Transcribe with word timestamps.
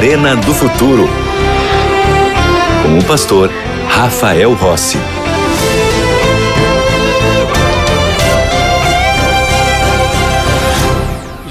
Arena 0.00 0.34
do 0.34 0.54
Futuro. 0.54 1.06
Com 2.82 2.98
o 2.98 3.04
pastor 3.04 3.50
Rafael 3.86 4.54
Rossi. 4.54 4.96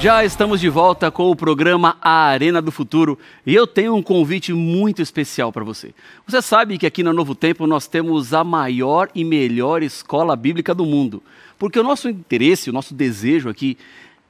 Já 0.00 0.24
estamos 0.24 0.60
de 0.60 0.68
volta 0.68 1.12
com 1.12 1.30
o 1.30 1.36
programa 1.36 1.96
A 2.02 2.24
Arena 2.24 2.60
do 2.60 2.72
Futuro 2.72 3.16
e 3.46 3.54
eu 3.54 3.68
tenho 3.68 3.94
um 3.94 4.02
convite 4.02 4.52
muito 4.52 5.00
especial 5.00 5.52
para 5.52 5.62
você. 5.62 5.94
Você 6.26 6.42
sabe 6.42 6.76
que 6.76 6.86
aqui 6.86 7.04
na 7.04 7.12
Novo 7.12 7.36
Tempo 7.36 7.68
nós 7.68 7.86
temos 7.86 8.34
a 8.34 8.42
maior 8.42 9.10
e 9.14 9.22
melhor 9.22 9.80
escola 9.80 10.34
bíblica 10.34 10.74
do 10.74 10.84
mundo, 10.84 11.22
porque 11.56 11.78
o 11.78 11.84
nosso 11.84 12.08
interesse, 12.08 12.68
o 12.68 12.72
nosso 12.72 12.94
desejo 12.94 13.48
aqui 13.48 13.78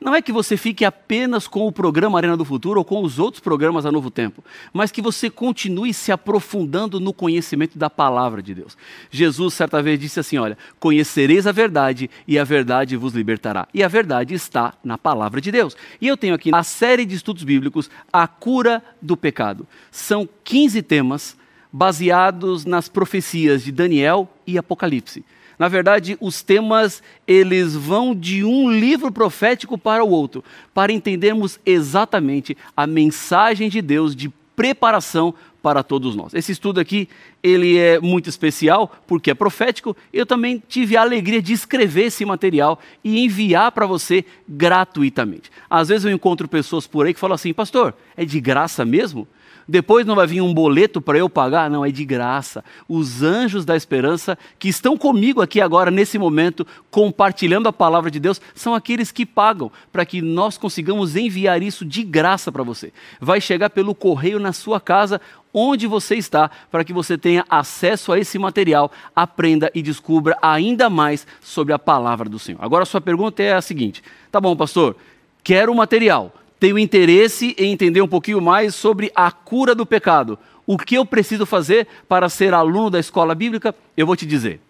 não 0.01 0.15
é 0.15 0.23
que 0.23 0.33
você 0.33 0.57
fique 0.57 0.83
apenas 0.83 1.47
com 1.47 1.67
o 1.67 1.73
programa 1.73 2.19
Arena 2.19 2.37
do 2.37 2.45
Futuro 2.45 2.81
ou 2.81 2.85
com 2.85 3.03
os 3.03 3.19
outros 3.19 3.41
programas 3.41 3.85
a 3.85 3.93
Novo 3.93 4.11
Tempo, 4.11 4.43
mas 4.73 4.91
que 4.91 5.03
você 5.03 5.29
continue 5.29 5.93
se 5.93 6.11
aprofundando 6.11 6.99
no 6.99 7.13
conhecimento 7.13 7.79
da 7.79 7.91
palavra 7.91 8.43
de 8.43 8.55
Deus. 8.55 8.79
Jesus, 9.11 9.53
certa 9.53 9.83
vez, 9.83 10.01
disse 10.01 10.19
assim: 10.19 10.39
Olha, 10.39 10.57
conhecereis 10.79 11.47
a 11.47 11.53
verdade 11.53 12.09
e 12.27 12.39
a 12.39 12.45
verdade 12.45 12.97
vos 12.97 13.13
libertará. 13.13 13.69
E 13.75 13.83
a 13.83 13.89
verdade 13.89 14.33
está 14.33 14.73
na 14.83 14.97
palavra 14.97 15.39
de 15.39 15.53
Deus. 15.53 15.77
E 16.01 16.09
eu 16.09 16.17
tenho 16.17 16.35
aqui 16.35 16.51
a 16.55 16.63
série 16.63 17.05
de 17.05 17.15
estudos 17.15 17.45
bíblicos, 17.45 17.91
A 18.11 18.27
Cura 18.27 18.83
do 19.03 19.19
Pecado. 19.19 19.67
São 19.91 20.27
15 20.45 20.81
temas 20.83 21.37
baseados 21.71 22.65
nas 22.65 22.89
profecias 22.89 23.63
de 23.63 23.71
Daniel 23.71 24.29
e 24.47 24.57
Apocalipse. 24.57 25.25
Na 25.61 25.69
verdade, 25.69 26.17
os 26.23 26.41
temas 26.41 27.03
eles 27.27 27.77
vão 27.77 28.15
de 28.15 28.43
um 28.43 28.73
livro 28.73 29.13
profético 29.13 29.77
para 29.77 30.03
o 30.03 30.09
outro, 30.09 30.43
para 30.73 30.91
entendermos 30.91 31.61
exatamente 31.67 32.57
a 32.75 32.87
mensagem 32.87 33.69
de 33.69 33.83
Deus 33.83 34.17
de 34.17 34.33
preparação 34.57 35.35
para 35.63 35.83
todos 35.83 36.17
nós. 36.17 36.33
Esse 36.33 36.51
estudo 36.51 36.81
aqui, 36.81 37.07
ele 37.43 37.77
é 37.77 38.01
muito 38.01 38.31
especial 38.31 38.91
porque 39.07 39.31
é 39.31 39.35
profético. 39.35 39.95
Eu 40.11 40.25
também 40.25 40.63
tive 40.67 40.97
a 40.97 41.03
alegria 41.03 41.43
de 41.43 41.53
escrever 41.53 42.05
esse 42.05 42.25
material 42.25 42.81
e 43.05 43.23
enviar 43.23 43.71
para 43.71 43.85
você 43.85 44.25
gratuitamente. 44.49 45.51
Às 45.69 45.89
vezes 45.89 46.07
eu 46.07 46.11
encontro 46.11 46.49
pessoas 46.49 46.87
por 46.87 47.05
aí 47.05 47.13
que 47.13 47.21
falam 47.21 47.35
assim: 47.35 47.53
"Pastor, 47.53 47.95
é 48.17 48.25
de 48.25 48.41
graça 48.41 48.83
mesmo?" 48.83 49.29
Depois 49.71 50.05
não 50.05 50.17
vai 50.17 50.27
vir 50.27 50.41
um 50.41 50.53
boleto 50.53 51.01
para 51.01 51.17
eu 51.17 51.31
pagar? 51.31 51.71
Não, 51.71 51.85
é 51.85 51.93
de 51.93 52.05
graça. 52.05 52.65
Os 52.89 53.23
anjos 53.23 53.65
da 53.65 53.77
esperança 53.77 54.37
que 54.59 54.69
estão 54.69 54.99
comigo 54.99 55.41
aqui 55.41 55.61
agora, 55.61 55.93
nesse 55.93 56.19
momento, 56.19 56.67
compartilhando 56.91 57.69
a 57.69 57.73
palavra 57.73 58.11
de 58.11 58.19
Deus, 58.19 58.41
são 58.53 58.75
aqueles 58.75 59.13
que 59.13 59.25
pagam 59.25 59.71
para 59.93 60.05
que 60.05 60.21
nós 60.21 60.59
consigamos 60.59 61.15
enviar 61.15 61.63
isso 61.63 61.85
de 61.85 62.03
graça 62.03 62.51
para 62.51 62.65
você. 62.65 62.93
Vai 63.21 63.41
chegar 63.41 63.71
pelo 63.71 63.95
correio 63.95 64.41
na 64.41 64.53
sua 64.53 64.81
casa, 64.81 65.21
onde 65.55 65.87
você 65.87 66.17
está, 66.17 66.51
para 66.69 66.83
que 66.83 66.93
você 66.93 67.17
tenha 67.17 67.45
acesso 67.49 68.11
a 68.11 68.19
esse 68.19 68.41
material, 68.41 68.91
aprenda 69.15 69.71
e 69.73 69.83
descubra 69.83 70.37
ainda 70.43 70.91
mais 70.91 71.25
sobre 71.41 71.73
a 71.73 71.79
palavra 71.79 72.29
do 72.29 72.41
Senhor. 72.41 72.59
Agora, 72.61 72.83
a 72.83 72.87
sua 72.87 73.01
pergunta 73.01 73.41
é 73.41 73.53
a 73.53 73.63
seguinte: 73.63 74.03
tá 74.33 74.41
bom, 74.41 74.57
pastor, 74.57 74.97
quero 75.45 75.71
o 75.71 75.77
material 75.77 76.35
tenho 76.61 76.79
interesse 76.79 77.57
em 77.59 77.73
entender 77.73 78.03
um 78.03 78.09
pouquinho 78.09 78.41
mais 78.41 78.75
sobre 78.75 79.11
a 79.15 79.33
cura 79.33 79.75
do 79.75 79.87
pecado. 79.87 80.39
O 80.67 80.77
que 80.77 80.95
eu 80.95 81.07
preciso 81.07 81.47
fazer 81.47 81.89
para 82.07 82.29
ser 82.29 82.53
aluno 82.53 82.91
da 82.91 83.01
escola 83.01 83.35
bíblica? 83.35 83.75
Eu 83.97 84.07
vou 84.07 84.15
te 84.15 84.27
dizer. 84.27 84.61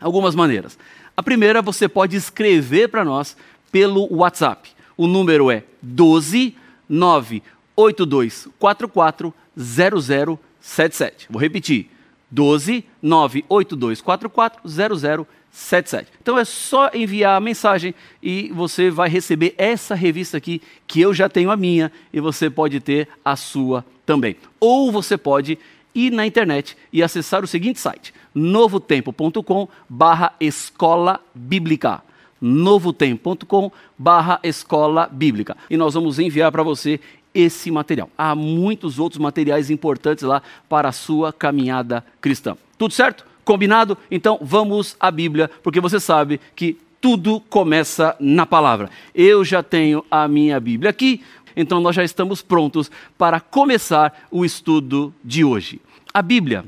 Algumas 0.00 0.34
maneiras. 0.34 0.78
A 1.14 1.22
primeira, 1.22 1.60
você 1.60 1.86
pode 1.86 2.16
escrever 2.16 2.88
para 2.88 3.04
nós 3.04 3.36
pelo 3.70 4.10
WhatsApp. 4.12 4.70
O 4.96 5.06
número 5.06 5.50
é 5.50 5.64
12 5.82 6.56
98244 6.88 9.34
0077. 9.56 11.26
Vou 11.28 11.40
repetir. 11.40 11.90
12 12.30 12.86
98244 13.02 14.62
0077. 14.66 15.41
77. 15.52 16.10
Então 16.20 16.38
é 16.38 16.44
só 16.44 16.90
enviar 16.94 17.36
a 17.36 17.40
mensagem 17.40 17.94
e 18.22 18.50
você 18.54 18.90
vai 18.90 19.08
receber 19.08 19.54
essa 19.58 19.94
revista 19.94 20.38
aqui, 20.38 20.62
que 20.86 21.00
eu 21.00 21.12
já 21.12 21.28
tenho 21.28 21.50
a 21.50 21.56
minha, 21.56 21.92
e 22.12 22.20
você 22.20 22.48
pode 22.48 22.80
ter 22.80 23.06
a 23.22 23.36
sua 23.36 23.84
também. 24.06 24.36
Ou 24.58 24.90
você 24.90 25.18
pode 25.18 25.58
ir 25.94 26.10
na 26.10 26.26
internet 26.26 26.76
e 26.90 27.02
acessar 27.02 27.44
o 27.44 27.46
seguinte 27.46 27.78
site, 27.78 28.14
novotempo.com 28.34 29.68
barra 29.88 30.32
escola 30.40 31.20
bíblica 31.34 32.02
novotempo.com 32.42 33.70
barra 33.96 34.40
escola 34.42 35.08
bíblica. 35.10 35.56
E 35.70 35.76
nós 35.76 35.94
vamos 35.94 36.18
enviar 36.18 36.50
para 36.50 36.64
você 36.64 36.98
esse 37.32 37.70
material. 37.70 38.10
Há 38.18 38.34
muitos 38.34 38.98
outros 38.98 39.20
materiais 39.20 39.70
importantes 39.70 40.24
lá 40.24 40.42
para 40.68 40.88
a 40.88 40.92
sua 40.92 41.32
caminhada 41.32 42.04
cristã. 42.20 42.56
Tudo 42.76 42.92
certo? 42.92 43.24
Combinado? 43.44 43.98
Então 44.10 44.38
vamos 44.40 44.96
à 44.98 45.10
Bíblia, 45.10 45.50
porque 45.62 45.80
você 45.80 45.98
sabe 45.98 46.40
que 46.54 46.78
tudo 47.00 47.40
começa 47.40 48.16
na 48.20 48.46
palavra. 48.46 48.88
Eu 49.14 49.44
já 49.44 49.62
tenho 49.62 50.04
a 50.10 50.28
minha 50.28 50.60
Bíblia 50.60 50.90
aqui, 50.90 51.22
então 51.56 51.80
nós 51.80 51.96
já 51.96 52.04
estamos 52.04 52.40
prontos 52.40 52.90
para 53.18 53.40
começar 53.40 54.28
o 54.30 54.44
estudo 54.44 55.12
de 55.24 55.44
hoje. 55.44 55.80
A 56.14 56.22
Bíblia, 56.22 56.64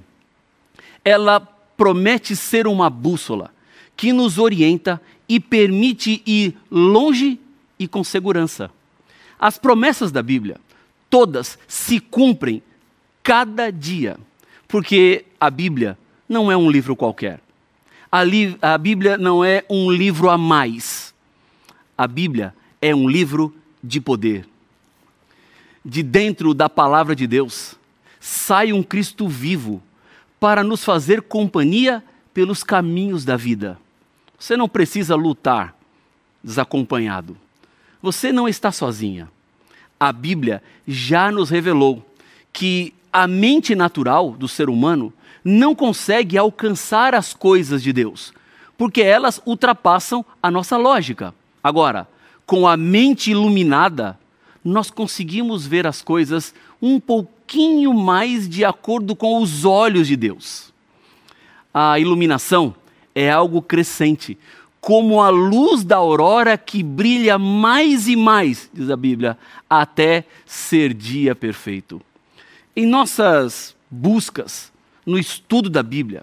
ela 1.04 1.40
promete 1.76 2.34
ser 2.34 2.66
uma 2.66 2.90
bússola 2.90 3.52
que 3.96 4.12
nos 4.12 4.38
orienta 4.38 5.00
e 5.28 5.38
permite 5.38 6.22
ir 6.26 6.56
longe 6.70 7.38
e 7.78 7.86
com 7.86 8.02
segurança. 8.02 8.70
As 9.38 9.58
promessas 9.58 10.10
da 10.10 10.22
Bíblia, 10.22 10.56
todas 11.08 11.58
se 11.68 12.00
cumprem 12.00 12.62
cada 13.22 13.70
dia, 13.70 14.16
porque 14.66 15.24
a 15.38 15.48
Bíblia 15.48 15.96
não 16.28 16.50
é 16.50 16.56
um 16.56 16.70
livro 16.70 16.96
qualquer. 16.96 17.40
A, 18.10 18.22
li 18.22 18.56
a 18.62 18.78
Bíblia 18.78 19.18
não 19.18 19.44
é 19.44 19.64
um 19.68 19.90
livro 19.90 20.30
a 20.30 20.38
mais. 20.38 21.14
A 21.96 22.06
Bíblia 22.06 22.54
é 22.80 22.94
um 22.94 23.08
livro 23.08 23.54
de 23.82 24.00
poder. 24.00 24.46
De 25.84 26.02
dentro 26.02 26.54
da 26.54 26.68
palavra 26.68 27.14
de 27.14 27.26
Deus 27.26 27.76
sai 28.20 28.72
um 28.72 28.82
Cristo 28.82 29.28
vivo 29.28 29.82
para 30.40 30.62
nos 30.62 30.84
fazer 30.84 31.22
companhia 31.22 32.02
pelos 32.32 32.64
caminhos 32.64 33.24
da 33.24 33.36
vida. 33.36 33.78
Você 34.38 34.56
não 34.56 34.68
precisa 34.68 35.14
lutar 35.14 35.76
desacompanhado. 36.42 37.36
Você 38.02 38.32
não 38.32 38.48
está 38.48 38.70
sozinha. 38.70 39.30
A 39.98 40.12
Bíblia 40.12 40.62
já 40.86 41.30
nos 41.30 41.50
revelou 41.50 42.04
que 42.52 42.92
a 43.12 43.26
mente 43.26 43.74
natural 43.74 44.32
do 44.32 44.48
ser 44.48 44.68
humano 44.68 45.12
não 45.44 45.74
consegue 45.74 46.38
alcançar 46.38 47.14
as 47.14 47.34
coisas 47.34 47.82
de 47.82 47.92
Deus, 47.92 48.32
porque 48.78 49.02
elas 49.02 49.40
ultrapassam 49.44 50.24
a 50.42 50.50
nossa 50.50 50.76
lógica. 50.76 51.34
Agora, 51.62 52.08
com 52.46 52.66
a 52.66 52.76
mente 52.76 53.30
iluminada, 53.30 54.18
nós 54.64 54.90
conseguimos 54.90 55.66
ver 55.66 55.86
as 55.86 56.00
coisas 56.00 56.54
um 56.80 56.98
pouquinho 56.98 57.92
mais 57.92 58.48
de 58.48 58.64
acordo 58.64 59.14
com 59.14 59.42
os 59.42 59.64
olhos 59.64 60.08
de 60.08 60.16
Deus. 60.16 60.72
A 61.72 61.98
iluminação 61.98 62.74
é 63.14 63.30
algo 63.30 63.60
crescente, 63.60 64.38
como 64.80 65.22
a 65.22 65.28
luz 65.28 65.84
da 65.84 65.96
aurora 65.96 66.58
que 66.58 66.82
brilha 66.82 67.38
mais 67.38 68.08
e 68.08 68.16
mais, 68.16 68.70
diz 68.72 68.90
a 68.90 68.96
Bíblia, 68.96 69.38
até 69.68 70.24
ser 70.44 70.92
dia 70.92 71.34
perfeito. 71.34 72.00
Em 72.76 72.86
nossas 72.86 73.74
buscas 73.90 74.73
no 75.04 75.18
estudo 75.18 75.68
da 75.68 75.82
Bíblia, 75.82 76.22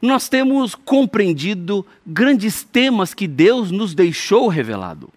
nós 0.00 0.28
temos 0.28 0.74
compreendido 0.74 1.84
grandes 2.06 2.62
temas 2.62 3.12
que 3.14 3.26
Deus 3.26 3.70
nos 3.70 3.94
deixou 3.94 4.48
revelado. 4.48 5.10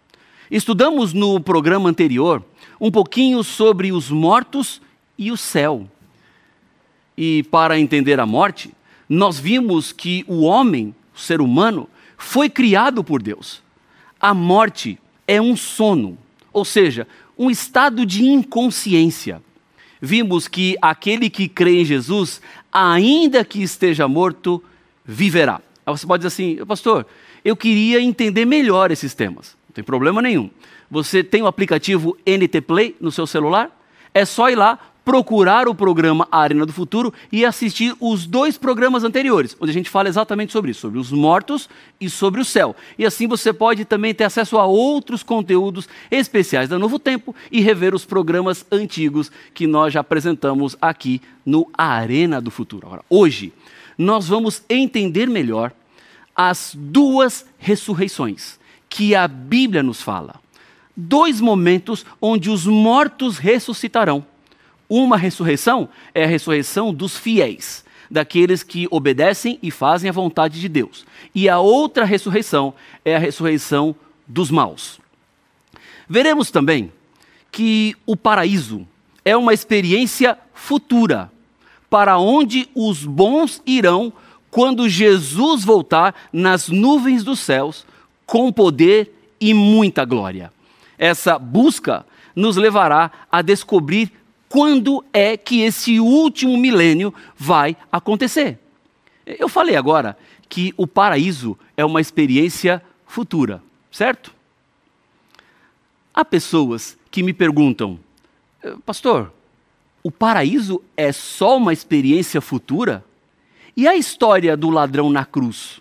Estudamos 0.49 1.13
no 1.13 1.39
programa 1.39 1.89
anterior 1.89 2.43
um 2.79 2.89
pouquinho 2.89 3.43
sobre 3.43 3.91
os 3.91 4.09
mortos 4.09 4.81
e 5.17 5.31
o 5.31 5.37
céu. 5.37 5.87
E 7.15 7.43
para 7.43 7.79
entender 7.79 8.19
a 8.19 8.25
morte, 8.25 8.71
nós 9.07 9.37
vimos 9.39 9.91
que 9.91 10.25
o 10.27 10.41
homem, 10.41 10.95
o 11.15 11.19
ser 11.19 11.41
humano, 11.41 11.87
foi 12.17 12.49
criado 12.49 13.03
por 13.03 13.21
Deus. 13.21 13.61
A 14.19 14.33
morte 14.33 14.97
é 15.27 15.39
um 15.39 15.55
sono, 15.55 16.17
ou 16.51 16.65
seja, 16.65 17.07
um 17.37 17.51
estado 17.51 18.05
de 18.05 18.23
inconsciência. 18.23 19.41
Vimos 20.01 20.47
que 20.47 20.75
aquele 20.81 21.29
que 21.29 21.47
crê 21.47 21.81
em 21.81 21.85
Jesus 21.85 22.41
ainda 22.71 23.43
que 23.43 23.61
esteja 23.61 24.07
morto, 24.07 24.63
viverá. 25.05 25.61
Aí 25.85 25.97
você 25.97 26.05
pode 26.05 26.23
dizer 26.23 26.27
assim, 26.27 26.65
pastor, 26.65 27.05
eu 27.43 27.55
queria 27.55 28.01
entender 28.01 28.45
melhor 28.45 28.91
esses 28.91 29.13
temas. 29.13 29.55
Não 29.67 29.73
tem 29.73 29.83
problema 29.83 30.21
nenhum. 30.21 30.49
Você 30.89 31.23
tem 31.23 31.41
o 31.41 31.47
aplicativo 31.47 32.17
NT 32.25 32.61
Play 32.61 32.95
no 32.99 33.11
seu 33.11 33.25
celular? 33.25 33.69
É 34.13 34.25
só 34.25 34.49
ir 34.49 34.55
lá, 34.55 34.77
procurar 35.03 35.67
o 35.67 35.75
programa 35.75 36.27
Arena 36.31 36.65
do 36.65 36.73
Futuro 36.73 37.13
e 37.31 37.43
assistir 37.43 37.95
os 37.99 38.25
dois 38.25 38.57
programas 38.57 39.03
anteriores, 39.03 39.55
onde 39.59 39.71
a 39.71 39.73
gente 39.73 39.89
fala 39.89 40.07
exatamente 40.07 40.51
sobre 40.51 40.71
isso, 40.71 40.81
sobre 40.81 40.99
os 40.99 41.11
mortos 41.11 41.67
e 41.99 42.09
sobre 42.09 42.39
o 42.39 42.45
céu. 42.45 42.75
E 42.97 43.05
assim 43.05 43.27
você 43.27 43.51
pode 43.51 43.83
também 43.85 44.13
ter 44.13 44.25
acesso 44.25 44.57
a 44.57 44.65
outros 44.65 45.23
conteúdos 45.23 45.89
especiais 46.09 46.69
da 46.69 46.77
Novo 46.77 46.99
Tempo 46.99 47.35
e 47.51 47.61
rever 47.61 47.95
os 47.95 48.05
programas 48.05 48.65
antigos 48.71 49.31
que 49.53 49.65
nós 49.65 49.93
já 49.93 50.01
apresentamos 50.01 50.77
aqui 50.81 51.21
no 51.45 51.67
Arena 51.75 52.39
do 52.39 52.51
Futuro. 52.51 52.87
Agora, 52.87 53.03
hoje, 53.09 53.51
nós 53.97 54.27
vamos 54.27 54.63
entender 54.69 55.27
melhor 55.27 55.71
as 56.35 56.75
duas 56.75 57.45
ressurreições 57.57 58.59
que 58.89 59.15
a 59.15 59.27
Bíblia 59.27 59.81
nos 59.81 60.01
fala. 60.01 60.35
Dois 60.95 61.39
momentos 61.39 62.05
onde 62.21 62.49
os 62.49 62.65
mortos 62.65 63.37
ressuscitarão. 63.37 64.25
Uma 64.93 65.15
ressurreição 65.15 65.87
é 66.13 66.25
a 66.25 66.27
ressurreição 66.27 66.93
dos 66.93 67.15
fiéis, 67.17 67.85
daqueles 68.09 68.61
que 68.61 68.89
obedecem 68.91 69.57
e 69.63 69.71
fazem 69.71 70.09
a 70.09 70.11
vontade 70.11 70.59
de 70.59 70.67
Deus. 70.67 71.05
E 71.33 71.47
a 71.47 71.59
outra 71.59 72.03
ressurreição 72.03 72.73
é 73.05 73.15
a 73.15 73.19
ressurreição 73.19 73.95
dos 74.27 74.51
maus. 74.51 74.99
Veremos 76.09 76.51
também 76.51 76.91
que 77.49 77.95
o 78.05 78.17
paraíso 78.17 78.85
é 79.23 79.33
uma 79.37 79.53
experiência 79.53 80.37
futura, 80.53 81.31
para 81.89 82.17
onde 82.17 82.67
os 82.75 83.05
bons 83.05 83.61
irão 83.65 84.11
quando 84.49 84.89
Jesus 84.89 85.63
voltar 85.63 86.13
nas 86.33 86.67
nuvens 86.67 87.23
dos 87.23 87.39
céus 87.39 87.85
com 88.25 88.51
poder 88.51 89.09
e 89.39 89.53
muita 89.53 90.03
glória. 90.03 90.51
Essa 90.97 91.39
busca 91.39 92.05
nos 92.35 92.57
levará 92.57 93.09
a 93.31 93.41
descobrir 93.41 94.11
quando 94.51 95.01
é 95.13 95.37
que 95.37 95.61
esse 95.61 95.97
último 95.97 96.57
milênio 96.57 97.13
vai 97.37 97.77
acontecer. 97.89 98.59
Eu 99.25 99.47
falei 99.47 99.77
agora 99.77 100.17
que 100.49 100.73
o 100.75 100.85
paraíso 100.85 101.57
é 101.77 101.85
uma 101.85 102.01
experiência 102.01 102.83
futura, 103.07 103.63
certo? 103.89 104.35
Há 106.13 106.25
pessoas 106.25 106.97
que 107.09 107.23
me 107.23 107.31
perguntam, 107.31 107.97
eh, 108.61 108.75
pastor, 108.85 109.31
o 110.03 110.11
paraíso 110.11 110.81
é 110.97 111.13
só 111.13 111.55
uma 111.55 111.71
experiência 111.71 112.41
futura? 112.41 113.05
E 113.77 113.87
a 113.87 113.95
história 113.95 114.57
do 114.57 114.69
ladrão 114.69 115.09
na 115.09 115.23
cruz? 115.23 115.79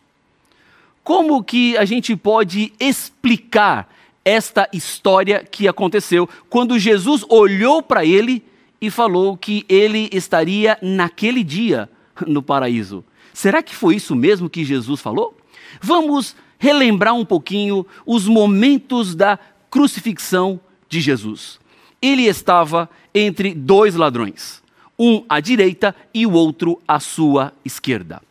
Como 1.02 1.43
que 1.43 1.76
a 1.76 1.84
gente 1.84 2.14
pode 2.14 2.73
explicar 2.78 3.93
esta 4.25 4.69
história 4.73 5.43
que 5.43 5.66
aconteceu 5.66 6.28
quando 6.49 6.78
Jesus 6.78 7.25
olhou 7.28 7.82
para 7.82 8.05
ele 8.05 8.49
e 8.81 8.91
falou 8.91 9.37
que 9.37 9.65
ele 9.69 10.09
estaria 10.12 10.79
naquele 10.81 11.44
dia 11.44 11.88
no 12.27 12.43
paraíso. 12.43 13.05
Será 13.32 13.62
que 13.62 13.75
foi 13.75 13.97
isso 13.97 14.17
mesmo 14.17 14.49
que 14.49 14.65
Jesus 14.65 15.00
falou? 15.00 15.37
Vamos 15.81 16.35
relembrar 16.59 17.15
um 17.15 17.25
pouquinho 17.25 17.87
os 18.05 18.27
momentos 18.27 19.15
da 19.15 19.38
crucifixão 19.71 20.61
de 20.88 21.00
Jesus. 21.00 21.61
Ele 22.03 22.25
estava 22.25 22.88
entre 23.15 23.55
dois 23.55 23.94
ladrões, 23.94 24.62
um 24.99 25.25
à 25.29 25.41
direita 25.41 25.94
e 26.12 26.26
o 26.26 26.33
outro 26.33 26.81
à 26.87 26.99
sua 26.99 27.53
esquerda. 27.65 28.23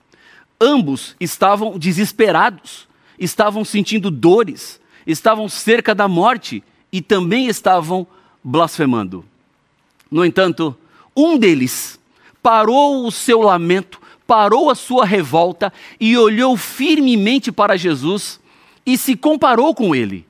Ambos 0.59 1.15
estavam 1.19 1.77
desesperados, 1.77 2.87
estavam 3.17 3.63
sentindo 3.63 4.11
dores, 4.11 4.79
estavam 5.07 5.47
cerca 5.47 5.95
da 5.95 6.07
morte 6.07 6.63
e 6.91 7.01
também 7.01 7.47
estavam 7.47 8.05
blasfemando. 8.43 9.23
No 10.09 10.25
entanto, 10.25 10.75
um 11.15 11.37
deles 11.37 11.99
parou 12.41 13.05
o 13.05 13.11
seu 13.11 13.41
lamento, 13.41 14.01
parou 14.25 14.69
a 14.69 14.75
sua 14.75 15.05
revolta 15.05 15.71
e 15.99 16.17
olhou 16.17 16.55
firmemente 16.55 17.51
para 17.51 17.77
Jesus 17.77 18.39
e 18.85 18.97
se 18.97 19.15
comparou 19.15 19.73
com 19.75 19.93
ele. 19.93 20.25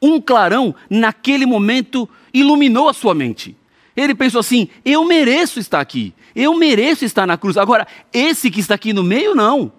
Um 0.00 0.20
clarão, 0.20 0.74
naquele 0.88 1.46
momento, 1.46 2.08
iluminou 2.32 2.88
a 2.88 2.92
sua 2.92 3.14
mente. 3.14 3.56
Ele 3.96 4.14
pensou 4.14 4.40
assim: 4.40 4.68
eu 4.84 5.04
mereço 5.04 5.58
estar 5.58 5.80
aqui, 5.80 6.14
eu 6.34 6.54
mereço 6.54 7.04
estar 7.04 7.26
na 7.26 7.36
cruz. 7.36 7.56
Agora, 7.56 7.86
esse 8.12 8.50
que 8.50 8.60
está 8.60 8.74
aqui 8.74 8.92
no 8.92 9.02
meio, 9.02 9.34
não. 9.34 9.72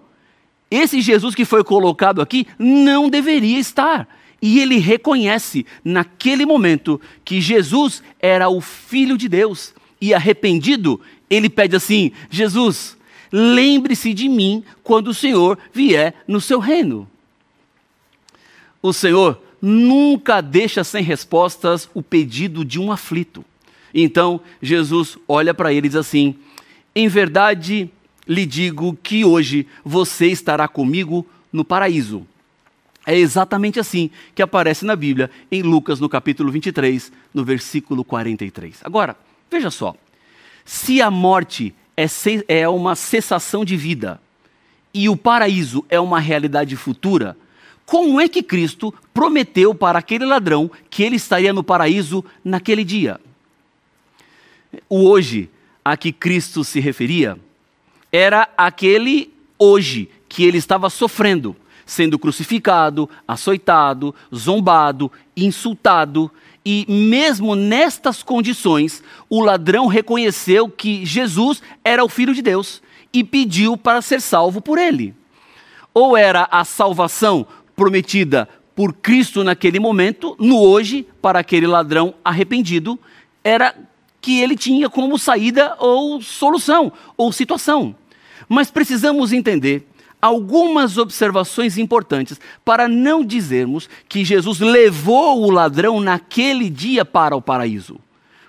Esse 0.70 1.00
Jesus 1.00 1.34
que 1.34 1.44
foi 1.44 1.64
colocado 1.64 2.20
aqui 2.20 2.46
não 2.58 3.08
deveria 3.08 3.58
estar. 3.58 4.06
E 4.40 4.60
ele 4.60 4.78
reconhece 4.78 5.66
naquele 5.84 6.46
momento 6.46 7.00
que 7.24 7.40
Jesus 7.40 8.02
era 8.20 8.48
o 8.48 8.60
Filho 8.60 9.18
de 9.18 9.28
Deus. 9.28 9.74
E 10.00 10.14
arrependido, 10.14 11.00
ele 11.28 11.48
pede 11.48 11.74
assim: 11.74 12.12
Jesus, 12.30 12.96
lembre-se 13.32 14.14
de 14.14 14.28
mim 14.28 14.62
quando 14.82 15.08
o 15.08 15.14
Senhor 15.14 15.58
vier 15.72 16.14
no 16.26 16.40
seu 16.40 16.60
reino. 16.60 17.08
O 18.80 18.92
Senhor 18.92 19.42
nunca 19.60 20.40
deixa 20.40 20.84
sem 20.84 21.02
respostas 21.02 21.90
o 21.92 22.02
pedido 22.02 22.64
de 22.64 22.78
um 22.78 22.92
aflito. 22.92 23.44
Então 23.92 24.40
Jesus 24.62 25.18
olha 25.26 25.52
para 25.52 25.72
ele 25.72 25.86
e 25.86 25.90
diz 25.90 25.96
assim: 25.96 26.36
Em 26.94 27.08
verdade 27.08 27.90
lhe 28.26 28.46
digo 28.46 28.96
que 29.02 29.24
hoje 29.24 29.66
você 29.84 30.26
estará 30.26 30.68
comigo 30.68 31.26
no 31.52 31.64
paraíso. 31.64 32.26
É 33.08 33.16
exatamente 33.16 33.80
assim 33.80 34.10
que 34.34 34.42
aparece 34.42 34.84
na 34.84 34.94
Bíblia, 34.94 35.30
em 35.50 35.62
Lucas, 35.62 35.98
no 35.98 36.10
capítulo 36.10 36.52
23, 36.52 37.10
no 37.32 37.42
versículo 37.42 38.04
43. 38.04 38.80
Agora, 38.84 39.16
veja 39.50 39.70
só: 39.70 39.94
se 40.62 41.00
a 41.00 41.10
morte 41.10 41.74
é, 41.96 42.04
é 42.46 42.68
uma 42.68 42.94
cessação 42.94 43.64
de 43.64 43.78
vida 43.78 44.20
e 44.92 45.08
o 45.08 45.16
paraíso 45.16 45.86
é 45.88 45.98
uma 45.98 46.20
realidade 46.20 46.76
futura, 46.76 47.34
como 47.86 48.20
é 48.20 48.28
que 48.28 48.42
Cristo 48.42 48.92
prometeu 49.14 49.74
para 49.74 50.00
aquele 50.00 50.26
ladrão 50.26 50.70
que 50.90 51.02
ele 51.02 51.16
estaria 51.16 51.50
no 51.54 51.64
paraíso 51.64 52.22
naquele 52.44 52.84
dia? 52.84 53.18
O 54.86 55.08
hoje 55.08 55.48
a 55.82 55.96
que 55.96 56.12
Cristo 56.12 56.62
se 56.62 56.78
referia 56.78 57.38
era 58.12 58.50
aquele 58.54 59.32
hoje 59.58 60.10
que 60.28 60.44
ele 60.44 60.58
estava 60.58 60.90
sofrendo 60.90 61.56
sendo 61.88 62.18
crucificado, 62.18 63.08
açoitado, 63.26 64.14
zombado, 64.32 65.10
insultado. 65.34 66.30
E 66.64 66.84
mesmo 66.86 67.54
nestas 67.54 68.22
condições, 68.22 69.02
o 69.28 69.40
ladrão 69.40 69.86
reconheceu 69.86 70.68
que 70.68 71.04
Jesus 71.06 71.62
era 71.82 72.04
o 72.04 72.08
Filho 72.08 72.34
de 72.34 72.42
Deus 72.42 72.82
e 73.10 73.24
pediu 73.24 73.74
para 73.74 74.02
ser 74.02 74.20
salvo 74.20 74.60
por 74.60 74.76
ele. 74.76 75.14
Ou 75.94 76.14
era 76.14 76.46
a 76.50 76.62
salvação 76.62 77.46
prometida 77.74 78.46
por 78.76 78.92
Cristo 78.92 79.42
naquele 79.42 79.80
momento, 79.80 80.36
no 80.38 80.60
hoje, 80.60 81.06
para 81.22 81.38
aquele 81.38 81.66
ladrão 81.66 82.14
arrependido, 82.22 82.98
era 83.42 83.74
que 84.20 84.40
ele 84.40 84.54
tinha 84.54 84.90
como 84.90 85.18
saída 85.18 85.74
ou 85.78 86.20
solução 86.20 86.92
ou 87.16 87.32
situação. 87.32 87.96
Mas 88.46 88.70
precisamos 88.70 89.32
entender 89.32 89.87
algumas 90.20 90.98
observações 90.98 91.78
importantes 91.78 92.40
para 92.64 92.88
não 92.88 93.24
dizermos 93.24 93.88
que 94.08 94.24
Jesus 94.24 94.60
levou 94.60 95.42
o 95.42 95.50
ladrão 95.50 96.00
naquele 96.00 96.68
dia 96.68 97.04
para 97.04 97.36
o 97.36 97.42
paraíso, 97.42 97.98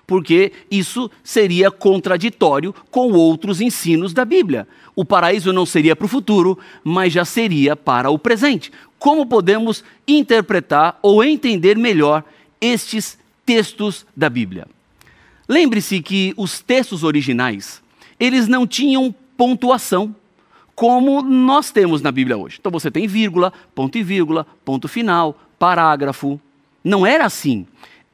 porque 0.06 0.52
isso 0.70 1.10
seria 1.22 1.70
contraditório 1.70 2.74
com 2.90 3.12
outros 3.12 3.60
ensinos 3.60 4.12
da 4.12 4.24
Bíblia. 4.24 4.66
O 4.96 5.04
paraíso 5.04 5.52
não 5.52 5.64
seria 5.64 5.94
para 5.94 6.06
o 6.06 6.08
futuro, 6.08 6.58
mas 6.82 7.12
já 7.12 7.24
seria 7.24 7.76
para 7.76 8.10
o 8.10 8.18
presente. 8.18 8.72
Como 8.98 9.24
podemos 9.24 9.84
interpretar 10.06 10.98
ou 11.00 11.22
entender 11.24 11.78
melhor 11.78 12.24
estes 12.60 13.18
textos 13.46 14.04
da 14.16 14.28
Bíblia? 14.28 14.66
Lembre-se 15.48 16.02
que 16.02 16.34
os 16.36 16.60
textos 16.60 17.02
originais, 17.02 17.82
eles 18.18 18.46
não 18.46 18.66
tinham 18.66 19.14
pontuação 19.36 20.14
como 20.80 21.20
nós 21.20 21.70
temos 21.70 22.00
na 22.00 22.10
Bíblia 22.10 22.38
hoje. 22.38 22.56
Então 22.58 22.72
você 22.72 22.90
tem 22.90 23.06
vírgula, 23.06 23.52
ponto 23.74 23.98
e 23.98 24.02
vírgula, 24.02 24.46
ponto 24.64 24.88
final, 24.88 25.38
parágrafo. 25.58 26.40
Não 26.82 27.06
era 27.06 27.26
assim. 27.26 27.66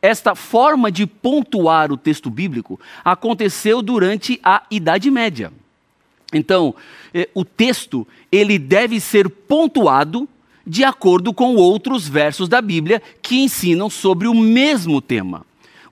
Esta 0.02 0.34
forma 0.34 0.90
de 0.90 1.06
pontuar 1.06 1.92
o 1.92 1.96
texto 1.96 2.28
bíblico 2.28 2.80
aconteceu 3.04 3.80
durante 3.80 4.40
a 4.42 4.64
Idade 4.68 5.12
Média. 5.12 5.52
Então, 6.32 6.74
eh, 7.14 7.28
o 7.34 7.44
texto 7.44 8.04
ele 8.32 8.58
deve 8.58 8.98
ser 8.98 9.30
pontuado 9.30 10.28
de 10.66 10.82
acordo 10.82 11.32
com 11.32 11.54
outros 11.54 12.08
versos 12.08 12.48
da 12.48 12.60
Bíblia 12.60 13.00
que 13.22 13.36
ensinam 13.36 13.88
sobre 13.88 14.26
o 14.26 14.34
mesmo 14.34 15.00
tema. 15.00 15.46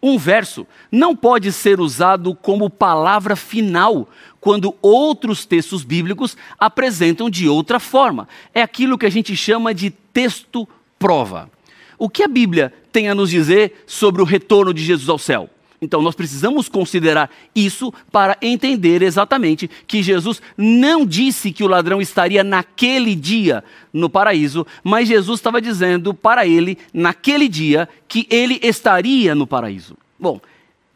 Um 0.07 0.19
verso 0.19 0.67
não 0.93 1.17
pode 1.17 1.51
ser 1.51 1.81
usado 1.81 2.35
como 2.35 2.69
palavra 2.69 3.35
final 3.35 4.07
quando 4.39 4.77
outros 4.83 5.47
textos 5.47 5.83
bíblicos 5.83 6.37
apresentam 6.59 7.31
de 7.31 7.49
outra 7.49 7.81
forma. 7.81 8.29
É 8.53 8.61
aquilo 8.61 8.99
que 8.99 9.07
a 9.07 9.11
gente 9.11 9.35
chama 9.35 9.73
de 9.73 9.89
texto 9.89 10.69
prova. 10.99 11.51
O 11.99 12.11
que 12.11 12.23
a 12.23 12.29
Bíblia 12.29 12.71
tem 12.93 13.09
a 13.09 13.15
nos 13.15 13.31
dizer 13.31 13.83
sobre 13.87 14.21
o 14.21 14.27
retorno 14.27 14.75
de 14.75 14.85
Jesus 14.85 15.09
ao 15.09 15.19
céu? 15.19 15.49
Então 15.85 16.01
nós 16.01 16.15
precisamos 16.15 16.67
considerar 16.69 17.31
isso 17.55 17.93
para 18.11 18.39
entender 18.41 19.03
exatamente 19.03 19.71
que 19.87 20.03
Jesus 20.03 20.41
não 20.57 21.05
disse 21.05 21.53
que 21.53 21.63
o 21.63 21.69
ladrão 21.69 22.01
estaria 22.01 22.43
naquele 22.43 23.15
dia 23.15 23.63
no 23.93 24.09
paraíso, 24.09 24.67
mas 24.83 25.09
Jesus 25.09 25.39
estava 25.39 25.61
dizendo 25.61 26.15
para 26.15 26.47
ele, 26.47 26.79
naquele 26.93 27.49
dia, 27.49 27.89
que 28.09 28.27
ele 28.31 28.59
estaria 28.63 29.35
no 29.35 29.47
paraíso. 29.47 29.97
Bom, 30.19 30.41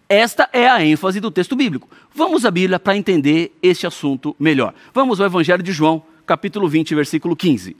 esta 0.09 0.49
é 0.55 0.67
a 0.67 0.83
ênfase 0.83 1.21
do 1.21 1.31
texto 1.31 1.55
bíblico. 1.55 1.87
Vamos 2.15 2.47
à 2.47 2.51
Bíblia 2.51 2.81
para 2.81 2.97
entender 2.97 3.53
este 3.63 3.87
assunto 3.87 4.35
melhor. 4.41 4.73
Vamos 4.95 5.21
ao 5.21 5.27
Evangelho 5.27 5.63
de 5.63 5.71
João, 5.71 6.03
capítulo 6.27 6.67
20, 6.67 6.95
versículo 6.95 7.37
15. 7.37 7.77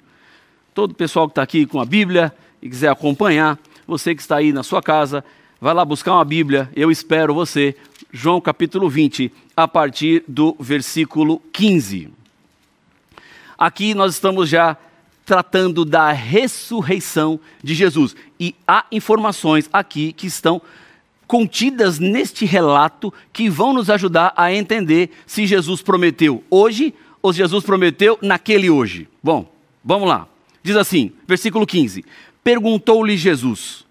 Todo 0.75 0.91
o 0.91 0.95
pessoal 0.95 1.27
que 1.27 1.33
está 1.33 1.43
aqui 1.43 1.65
com 1.65 1.81
a 1.81 1.87
Bíblia 1.87 2.33
e 2.61 2.69
quiser 2.69 2.91
acompanhar, 2.91 3.59
você 3.87 4.15
que 4.15 4.21
está 4.21 4.37
aí 4.37 4.53
na 4.53 4.63
sua 4.63 4.83
casa, 4.83 5.25
vai 5.61 5.75
lá 5.75 5.85
buscar 5.85 6.15
uma 6.15 6.25
Bíblia, 6.25 6.71
eu 6.75 6.91
espero 6.91 7.35
você. 7.35 7.75
João 8.11 8.41
capítulo 8.41 8.89
20, 8.89 9.31
a 9.57 9.69
partir 9.69 10.25
do 10.27 10.57
versículo 10.59 11.43
15. 11.53 12.09
Aqui 13.59 13.93
nós 13.93 14.15
estamos 14.15 14.49
já 14.49 14.77
tratando 15.27 15.85
da 15.85 16.11
ressurreição 16.11 17.39
de 17.63 17.75
Jesus. 17.75 18.17
E 18.41 18.55
há 18.67 18.87
informações 18.91 19.69
aqui 19.73 20.13
que 20.13 20.27
estão 20.27 20.63
contidas 21.27 21.99
neste 21.99 22.47
relato 22.47 23.13
que 23.31 23.51
vão 23.51 23.75
nos 23.75 23.91
ajudar 23.91 24.33
a 24.35 24.51
entender 24.51 25.11
se 25.27 25.47
Jesus 25.47 25.83
prometeu 25.83 26.43
hoje 26.49 26.95
ou 27.21 27.33
se 27.33 27.39
Jesus 27.39 27.63
prometeu 27.63 28.19
naquele 28.23 28.71
hoje. 28.71 29.07
Bom, 29.23 29.53
vamos 29.85 30.09
lá. 30.09 30.27
Diz 30.63 30.77
assim, 30.77 31.13
versículo 31.27 31.67
15: 31.67 32.07
Perguntou-lhe 32.43 33.17
Jesus, 33.19 33.85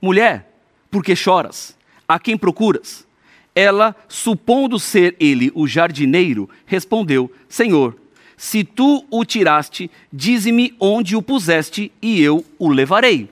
mulher, 0.00 0.53
por 0.94 1.02
que 1.02 1.16
choras? 1.16 1.76
A 2.06 2.20
quem 2.20 2.38
procuras? 2.38 3.04
Ela, 3.52 3.96
supondo 4.06 4.78
ser 4.78 5.16
ele 5.18 5.50
o 5.52 5.66
jardineiro, 5.66 6.48
respondeu: 6.66 7.28
Senhor, 7.48 7.96
se 8.36 8.62
tu 8.62 9.04
o 9.10 9.24
tiraste, 9.24 9.90
dize-me 10.12 10.72
onde 10.78 11.16
o 11.16 11.22
puseste 11.22 11.90
e 12.00 12.22
eu 12.22 12.44
o 12.60 12.68
levarei. 12.68 13.28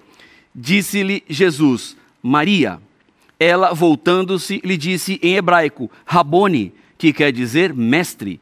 Disse-lhe 0.53 1.23
Jesus: 1.29 1.97
Maria. 2.21 2.81
Ela, 3.39 3.73
voltando-se, 3.73 4.61
lhe 4.65 4.77
disse 4.77 5.21
em 5.23 5.37
hebraico: 5.37 5.89
Rabone, 6.05 6.75
que 6.99 7.13
quer 7.13 7.31
dizer 7.31 7.73
mestre. 7.73 8.41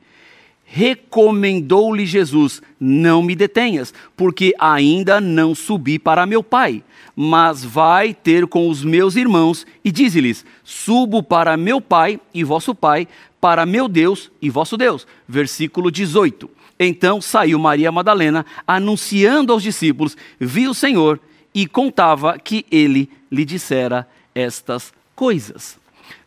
Recomendou-lhe 0.72 2.06
Jesus: 2.06 2.62
Não 2.78 3.24
me 3.24 3.34
detenhas, 3.34 3.92
porque 4.16 4.54
ainda 4.56 5.20
não 5.20 5.52
subi 5.52 5.98
para 5.98 6.24
meu 6.26 6.44
Pai, 6.44 6.84
mas 7.16 7.64
vai 7.64 8.14
ter 8.14 8.46
com 8.46 8.68
os 8.68 8.84
meus 8.84 9.16
irmãos 9.16 9.66
e 9.84 9.90
dize-lhes: 9.90 10.44
Subo 10.62 11.24
para 11.24 11.56
meu 11.56 11.80
Pai 11.80 12.20
e 12.32 12.44
vosso 12.44 12.72
Pai, 12.72 13.08
para 13.40 13.66
meu 13.66 13.88
Deus 13.88 14.30
e 14.40 14.48
vosso 14.48 14.76
Deus. 14.76 15.08
Versículo 15.26 15.90
18. 15.90 16.48
Então 16.78 17.20
saiu 17.20 17.58
Maria 17.58 17.90
Madalena, 17.90 18.46
anunciando 18.64 19.52
aos 19.52 19.64
discípulos: 19.64 20.16
Viu 20.38 20.70
o 20.70 20.74
Senhor 20.74 21.18
e 21.52 21.66
contava 21.66 22.38
que 22.38 22.64
ele 22.70 23.10
lhe 23.28 23.44
dissera 23.44 24.06
estas 24.32 24.92
coisas. 25.16 25.79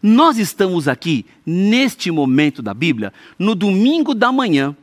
Nós 0.05 0.37
estamos 0.37 0.89
aqui, 0.89 1.25
neste 1.45 2.11
momento 2.11 2.61
da 2.61 2.73
Bíblia, 2.73 3.13
no 3.39 3.55
domingo 3.55 4.13
da 4.13 4.33
manhã, 4.33 4.75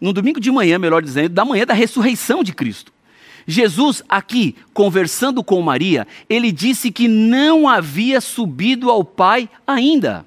no 0.00 0.12
domingo 0.12 0.38
de 0.38 0.52
manhã, 0.52 0.78
melhor 0.78 1.02
dizendo, 1.02 1.30
da 1.30 1.44
manhã 1.44 1.66
da 1.66 1.74
ressurreição 1.74 2.44
de 2.44 2.52
Cristo. 2.52 2.92
Jesus, 3.44 4.04
aqui, 4.08 4.54
conversando 4.72 5.42
com 5.42 5.60
Maria, 5.60 6.06
ele 6.30 6.52
disse 6.52 6.92
que 6.92 7.08
não 7.08 7.68
havia 7.68 8.20
subido 8.20 8.88
ao 8.88 9.02
Pai 9.02 9.48
ainda. 9.66 10.24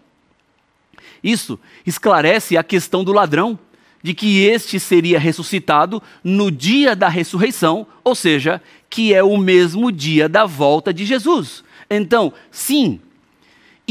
Isso 1.24 1.58
esclarece 1.86 2.58
a 2.58 2.64
questão 2.64 3.06
do 3.06 3.14
ladrão, 3.14 3.58
de 4.04 4.14
que 4.14 4.42
este 4.42 4.82
seria 4.82 5.20
ressuscitado 5.20 6.04
no 6.22 6.52
dia 6.52 6.94
da 6.94 7.08
ressurreição, 7.08 7.88
ou 8.04 8.16
seja, 8.16 8.62
que 8.90 9.14
é 9.14 9.24
o 9.24 9.38
mesmo 9.38 9.94
dia 9.94 10.28
da 10.28 10.46
volta 10.46 10.94
de 10.94 11.06
Jesus. 11.06 11.64
Então, 11.90 12.34
sim, 12.50 13.00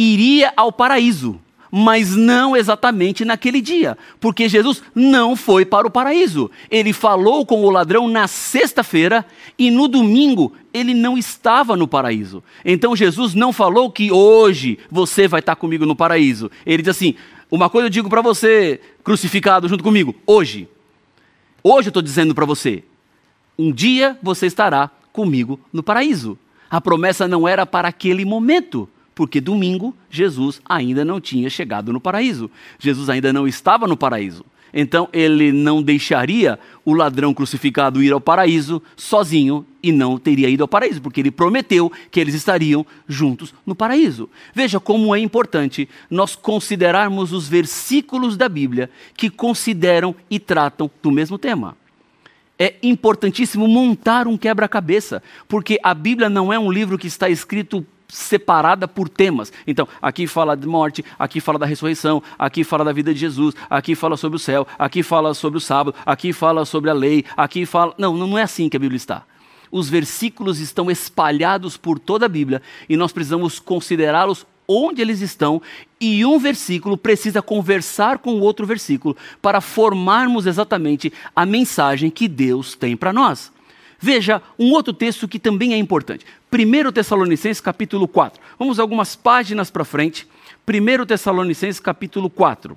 iria 0.01 0.53
ao 0.57 0.73
paraíso, 0.73 1.39
mas 1.71 2.17
não 2.17 2.57
exatamente 2.57 3.25
naquele 3.25 3.61
dia, 3.61 3.97
porque 4.19 4.49
Jesus 4.49 4.83
não 4.95 5.37
foi 5.37 5.65
para 5.65 5.87
o 5.87 5.91
paraíso. 5.91 6.51
Ele 6.71 6.93
falou 6.93 7.45
com 7.45 7.63
o 7.63 7.71
ladrão 7.71 8.09
na 8.09 8.27
sexta-feira 8.27 9.25
e 9.59 9.71
no 9.71 9.87
domingo 9.87 10.53
ele 10.73 10.95
não 10.95 11.17
estava 11.17 11.77
no 11.77 11.87
paraíso. 11.87 12.43
Então 12.65 12.97
Jesus 12.97 13.35
não 13.35 13.53
falou 13.53 13.91
que 13.91 14.11
hoje 14.11 14.79
você 14.91 15.29
vai 15.29 15.41
estar 15.41 15.55
comigo 15.55 15.87
no 15.87 15.95
paraíso. 15.95 16.51
Ele 16.65 16.83
diz 16.83 16.97
assim: 16.97 17.15
uma 17.51 17.69
coisa 17.69 17.87
eu 17.87 17.91
digo 17.91 18.09
para 18.09 18.23
você, 18.23 18.81
crucificado 19.05 19.69
junto 19.69 19.85
comigo, 19.85 20.15
hoje. 20.27 20.69
Hoje 21.63 21.89
eu 21.89 21.91
estou 21.91 22.03
dizendo 22.03 22.35
para 22.35 22.47
você: 22.47 22.83
um 23.59 23.71
dia 23.71 24.19
você 24.23 24.47
estará 24.47 24.91
comigo 25.13 25.61
no 25.73 25.83
paraíso. 25.83 26.39
A 26.71 26.81
promessa 26.81 27.27
não 27.27 27.47
era 27.47 27.67
para 27.67 27.89
aquele 27.89 28.25
momento, 28.25 28.89
porque 29.21 29.39
domingo 29.39 29.95
Jesus 30.09 30.63
ainda 30.67 31.05
não 31.05 31.21
tinha 31.21 31.51
chegado 31.51 31.93
no 31.93 32.01
paraíso. 32.01 32.51
Jesus 32.79 33.11
ainda 33.11 33.35
não 33.35 33.47
estava 33.47 33.87
no 33.87 33.95
paraíso. 33.95 34.47
Então 34.73 35.11
ele 35.13 35.53
não 35.53 35.83
deixaria 35.83 36.59
o 36.87 36.95
ladrão 36.95 37.35
crucificado 37.35 38.03
ir 38.03 38.15
ao 38.15 38.21
paraíso 38.21 38.83
sozinho 38.97 39.67
e 39.83 39.93
não 39.93 40.17
teria 40.17 40.49
ido 40.49 40.65
ao 40.65 40.69
paraíso, 40.69 41.03
porque 41.03 41.21
ele 41.21 41.31
prometeu 41.31 41.93
que 42.11 42.19
eles 42.19 42.33
estariam 42.33 42.87
juntos 43.07 43.53
no 43.67 43.75
paraíso. 43.75 44.27
Veja 44.55 44.81
como 44.81 45.15
é 45.15 45.19
importante 45.19 45.87
nós 46.09 46.35
considerarmos 46.35 47.31
os 47.31 47.47
versículos 47.47 48.39
da 48.39 48.49
Bíblia 48.49 48.89
que 49.15 49.29
consideram 49.29 50.17
e 50.31 50.39
tratam 50.39 50.91
do 51.03 51.11
mesmo 51.11 51.37
tema 51.37 51.77
é 52.61 52.75
importantíssimo 52.83 53.67
montar 53.67 54.29
um 54.29 54.37
quebra-cabeça, 54.37 55.23
porque 55.49 55.81
a 55.83 55.95
Bíblia 55.95 56.29
não 56.29 56.53
é 56.53 56.59
um 56.59 56.71
livro 56.71 56.99
que 56.99 57.07
está 57.07 57.27
escrito 57.27 57.87
separada 58.11 58.87
por 58.87 59.09
temas. 59.09 59.53
Então, 59.67 59.87
aqui 60.01 60.27
fala 60.27 60.57
de 60.57 60.67
morte, 60.67 61.05
aqui 61.19 61.41
fala 61.41 61.59
da 61.59 61.67
ressurreição, 61.67 62.23
aqui 62.39 62.65
fala 62.65 62.85
da 62.85 62.93
vida 62.93 63.13
de 63.13 63.21
Jesus, 63.21 63.55
aqui 63.69 63.95
fala 63.95 64.17
sobre 64.17 64.37
o 64.37 64.41
céu, 64.41 64.67
aqui 64.79 65.03
fala 65.03 65.35
sobre 65.35 65.59
o 65.59 65.61
sábado, 65.61 65.95
aqui 66.05 66.33
fala 66.33 66.65
sobre 66.65 66.91
a 66.91 66.95
lei, 66.95 67.25
aqui 67.37 67.65
fala. 67.65 67.95
Não, 67.97 68.17
não 68.17 68.39
é 68.39 68.43
assim 68.43 68.69
que 68.69 68.77
a 68.77 68.81
Bíblia 68.81 68.97
está. 68.97 69.23
Os 69.71 69.89
versículos 69.89 70.59
estão 70.59 70.91
espalhados 70.91 71.77
por 71.77 71.99
toda 71.99 72.27
a 72.27 72.29
Bíblia 72.29 72.61
e 72.89 72.97
nós 72.97 73.13
precisamos 73.13 73.61
considerá-los 73.61 74.45
onde 74.73 75.03
eles 75.03 75.21
estão, 75.21 75.61
e 76.01 76.25
um 76.25 76.39
versículo 76.39 76.97
precisa 76.97 77.43
conversar 77.43 78.19
com 78.19 78.35
o 78.35 78.41
outro 78.41 78.65
versículo 78.65 79.17
para 79.43 79.61
formarmos 79.61 80.47
exatamente 80.47 81.13
a 81.35 81.45
mensagem 81.45 82.09
que 82.09 82.29
Deus 82.29 82.77
tem 82.77 82.97
para 82.97 83.13
nós. 83.13 83.51
Veja 84.01 84.43
um 84.59 84.73
outro 84.73 84.93
texto 84.93 85.29
que 85.29 85.39
também 85.39 85.75
é 85.75 85.77
importante. 85.77 86.25
1 86.51 86.91
Tessalonicenses 86.93 87.61
capítulo 87.61 88.09
4. 88.09 88.41
Vamos 88.59 88.79
algumas 88.79 89.15
páginas 89.15 89.71
para 89.71 89.85
frente. 89.85 90.27
1 90.67 91.05
Tessalonicenses 91.05 91.79
capítulo 91.79 92.31
4. 92.31 92.77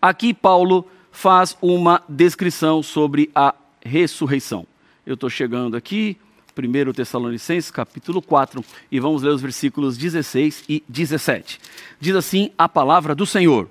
Aqui 0.00 0.32
Paulo 0.32 0.88
faz 1.10 1.56
uma 1.60 2.02
descrição 2.08 2.82
sobre 2.82 3.30
a 3.34 3.54
ressurreição. 3.84 4.66
Eu 5.04 5.14
estou 5.14 5.30
chegando 5.30 5.76
aqui, 5.76 6.16
1 6.56 6.92
Tessalonicenses, 6.92 7.70
capítulo 7.70 8.22
4, 8.22 8.64
e 8.90 9.00
vamos 9.00 9.22
ler 9.22 9.30
os 9.30 9.40
versículos 9.40 9.96
16 9.96 10.64
e 10.68 10.82
17. 10.88 11.60
Diz 12.00 12.14
assim 12.14 12.50
a 12.56 12.68
palavra 12.68 13.14
do 13.14 13.26
Senhor: 13.26 13.68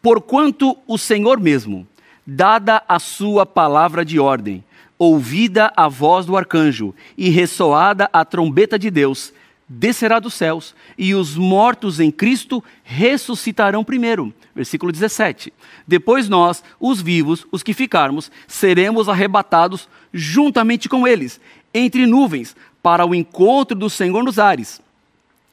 Porquanto 0.00 0.76
o 0.86 0.96
Senhor 0.96 1.40
mesmo, 1.40 1.86
dada 2.26 2.82
a 2.88 2.98
sua 2.98 3.44
palavra 3.44 4.04
de 4.04 4.18
ordem, 4.18 4.64
ouvida 4.98 5.72
a 5.76 5.88
voz 5.88 6.26
do 6.26 6.36
arcanjo 6.36 6.94
e 7.16 7.28
ressoada 7.28 8.08
a 8.12 8.24
trombeta 8.24 8.78
de 8.78 8.90
Deus, 8.90 9.32
descerá 9.68 10.18
dos 10.18 10.34
céus, 10.34 10.74
e 10.96 11.14
os 11.14 11.36
mortos 11.36 11.98
em 11.98 12.10
Cristo 12.10 12.62
ressuscitarão 12.84 13.82
primeiro. 13.82 14.32
Versículo 14.54 14.92
17. 14.92 15.52
Depois 15.86 16.28
nós, 16.28 16.62
os 16.80 17.02
vivos, 17.02 17.46
os 17.50 17.62
que 17.62 17.74
ficarmos, 17.74 18.30
seremos 18.46 19.08
arrebatados 19.08 19.88
juntamente 20.12 20.88
com 20.88 21.06
eles, 21.06 21.40
entre 21.74 22.06
nuvens, 22.06 22.56
para 22.82 23.04
o 23.04 23.14
encontro 23.14 23.76
do 23.76 23.90
Senhor 23.90 24.22
nos 24.22 24.38
ares. 24.38 24.80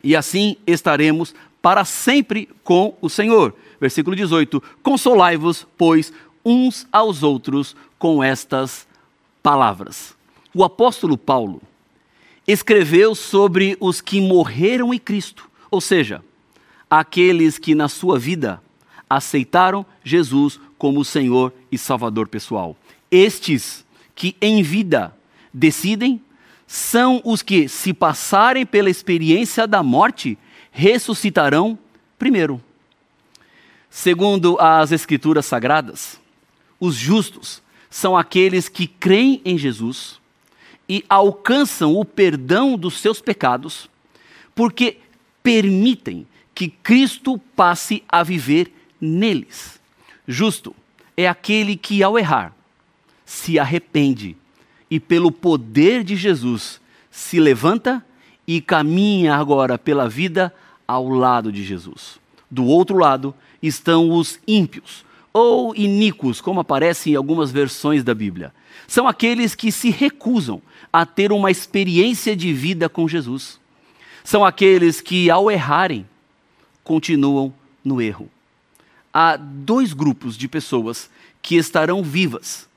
E 0.04 0.16
assim 0.16 0.58
estaremos 0.68 1.34
para 1.62 1.84
sempre 1.86 2.50
com 2.64 2.96
o 3.02 3.10
Senhor. 3.10 3.56
Versículo 3.80 4.16
18: 4.16 4.62
Consolai-vos, 4.84 5.66
pois, 5.78 6.14
uns 6.46 6.88
aos 6.92 7.24
outros 7.24 7.76
com 7.98 8.24
estas 8.24 8.86
palavras. 9.44 10.16
O 10.54 10.64
apóstolo 10.64 11.18
Paulo 11.18 11.62
escreveu 12.48 13.14
sobre 13.14 13.78
os 13.80 14.00
que 14.00 14.22
morreram 14.22 14.94
em 14.94 14.98
Cristo, 15.00 15.50
ou 15.70 15.82
seja, 15.82 16.24
aqueles 16.90 17.58
que 17.58 17.76
na 17.76 17.90
sua 17.90 18.18
vida 18.18 18.62
aceitaram 19.10 19.86
Jesus 20.04 20.60
como 20.78 21.06
Senhor 21.06 21.54
e 21.72 21.78
Salvador 21.78 22.28
pessoal. 22.28 22.76
Estes 23.12 23.86
que 24.16 24.36
em 24.42 24.64
vida 24.64 25.16
decidem 25.54 26.22
são 26.66 27.22
os 27.24 27.42
que, 27.42 27.68
se 27.68 27.94
passarem 27.94 28.66
pela 28.66 28.90
experiência 28.90 29.68
da 29.68 29.84
morte, 29.84 30.38
ressuscitarão 30.72 31.78
primeiro. 32.18 32.62
Segundo 33.90 34.60
as 34.60 34.92
Escrituras 34.92 35.46
Sagradas, 35.46 36.20
os 36.80 36.96
justos 36.96 37.62
são 37.94 38.18
aqueles 38.18 38.68
que 38.68 38.88
creem 38.88 39.40
em 39.46 39.56
Jesus 39.56 40.20
e 40.90 41.06
alcançam 41.08 41.96
o 41.96 42.04
perdão 42.04 42.76
dos 42.76 42.98
seus 42.98 43.22
pecados, 43.22 43.88
porque 44.56 44.98
permitem 45.44 46.26
que 46.56 46.70
Cristo 46.70 47.38
passe 47.56 48.04
a 48.10 48.24
viver 48.24 48.74
neles. 49.00 49.80
Justo 50.28 50.76
é 51.16 51.28
aquele 51.28 51.76
que, 51.76 52.02
ao 52.02 52.18
errar, 52.18 52.52
se 53.28 53.60
arrepende 53.60 54.36
e, 54.90 55.00
pelo 55.00 55.32
poder 55.32 56.04
de 56.04 56.16
Jesus, 56.16 56.82
se 57.12 57.40
levanta 57.40 58.04
e 58.48 58.60
caminha 58.60 59.36
agora 59.36 59.78
pela 59.78 60.10
vida 60.10 60.52
ao 60.88 61.08
lado 61.08 61.52
de 61.52 61.64
Jesus. 61.64 62.20
Do 62.50 62.66
outro 62.66 62.98
lado 62.98 63.36
estão 63.62 64.10
os 64.10 64.40
ímpios, 64.48 65.06
ou 65.34 65.76
iníquos, 65.76 66.40
como 66.40 66.60
aparece 66.60 67.12
em 67.12 67.16
algumas 67.16 67.52
versões 67.52 68.04
da 68.04 68.14
Bíblia. 68.14 68.54
São 68.88 69.08
aqueles 69.08 69.56
que 69.56 69.72
se 69.72 69.90
recusam 69.90 70.62
a 70.92 71.06
ter 71.06 71.32
uma 71.32 71.50
experiência 71.50 72.36
de 72.36 72.54
vida 72.54 72.88
com 72.88 73.08
Jesus. 73.08 73.60
São 74.24 74.46
aqueles 74.46 75.02
que, 75.02 75.30
ao 75.32 75.50
errarem, 75.50 76.06
continuam 76.84 77.52
no 77.84 78.00
erro. 78.00 78.30
Há 79.12 79.36
dois 79.36 79.92
grupos 79.94 80.38
de 80.38 80.48
pessoas 80.48 81.10
que 81.42 81.56
estarão 81.56 82.04
vivas 82.04 82.68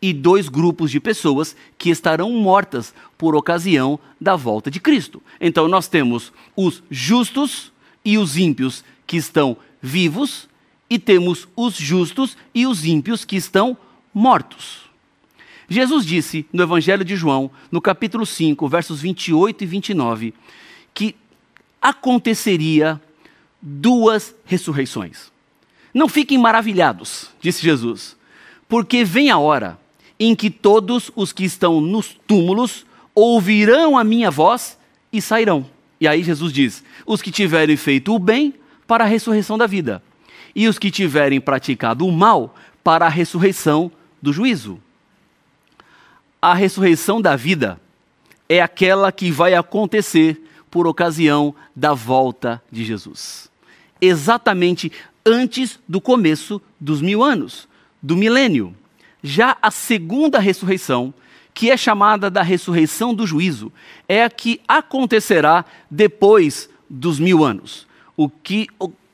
e 0.00 0.12
dois 0.12 0.48
grupos 0.48 0.90
de 0.90 1.00
pessoas 1.00 1.56
que 1.78 1.90
estarão 1.90 2.30
mortas 2.32 2.92
por 3.16 3.34
ocasião 3.34 3.98
da 4.20 4.36
volta 4.36 4.70
de 4.70 4.80
Cristo. 4.80 5.22
Então 5.40 5.68
nós 5.68 5.88
temos 5.88 6.32
os 6.54 6.82
justos 6.90 7.72
e 8.04 8.18
os 8.18 8.36
ímpios 8.36 8.84
que 9.06 9.16
estão 9.16 9.56
vivos 9.80 10.48
e 10.88 10.98
temos 10.98 11.48
os 11.56 11.76
justos 11.76 12.36
e 12.54 12.66
os 12.66 12.84
ímpios 12.84 13.24
que 13.24 13.36
estão 13.36 13.76
mortos. 14.12 14.86
Jesus 15.68 16.06
disse 16.06 16.46
no 16.52 16.62
Evangelho 16.62 17.04
de 17.04 17.16
João, 17.16 17.50
no 17.70 17.80
capítulo 17.80 18.24
5, 18.24 18.68
versos 18.68 19.00
28 19.00 19.64
e 19.64 19.66
29, 19.66 20.34
que 20.94 21.16
aconteceria 21.82 23.00
duas 23.60 24.34
ressurreições. 24.44 25.32
Não 25.92 26.08
fiquem 26.08 26.38
maravilhados, 26.38 27.30
disse 27.40 27.62
Jesus, 27.62 28.16
porque 28.68 29.04
vem 29.04 29.30
a 29.30 29.38
hora 29.38 29.78
em 30.18 30.34
que 30.34 30.50
todos 30.50 31.10
os 31.16 31.32
que 31.32 31.44
estão 31.44 31.80
nos 31.80 32.16
túmulos 32.26 32.86
ouvirão 33.14 33.98
a 33.98 34.04
minha 34.04 34.30
voz 34.30 34.78
e 35.12 35.20
sairão. 35.20 35.66
E 36.00 36.06
aí 36.06 36.22
Jesus 36.22 36.52
diz: 36.52 36.84
os 37.06 37.22
que 37.22 37.30
tiverem 37.30 37.76
feito 37.76 38.14
o 38.14 38.18
bem 38.18 38.54
para 38.86 39.04
a 39.04 39.06
ressurreição 39.06 39.58
da 39.58 39.66
vida, 39.66 40.02
e 40.56 40.66
os 40.66 40.78
que 40.78 40.90
tiverem 40.90 41.38
praticado 41.38 42.06
o 42.06 42.10
mal 42.10 42.56
para 42.82 43.04
a 43.04 43.10
ressurreição 43.10 43.92
do 44.22 44.32
juízo. 44.32 44.80
A 46.40 46.54
ressurreição 46.54 47.20
da 47.20 47.36
vida 47.36 47.78
é 48.48 48.62
aquela 48.62 49.12
que 49.12 49.30
vai 49.30 49.54
acontecer 49.54 50.42
por 50.70 50.86
ocasião 50.86 51.54
da 51.74 51.92
volta 51.92 52.62
de 52.72 52.86
Jesus. 52.86 53.50
Exatamente 54.00 54.90
antes 55.26 55.78
do 55.86 56.00
começo 56.00 56.60
dos 56.80 57.02
mil 57.02 57.22
anos, 57.22 57.68
do 58.02 58.16
milênio. 58.16 58.74
Já 59.22 59.58
a 59.60 59.70
segunda 59.70 60.38
ressurreição, 60.38 61.12
que 61.52 61.70
é 61.70 61.76
chamada 61.76 62.30
da 62.30 62.42
ressurreição 62.42 63.14
do 63.14 63.26
juízo, 63.26 63.70
é 64.08 64.24
a 64.24 64.30
que 64.30 64.60
acontecerá 64.66 65.66
depois 65.90 66.70
dos 66.88 67.18
mil 67.18 67.44
anos. 67.44 67.86
O 68.16 68.28
que 68.28 68.68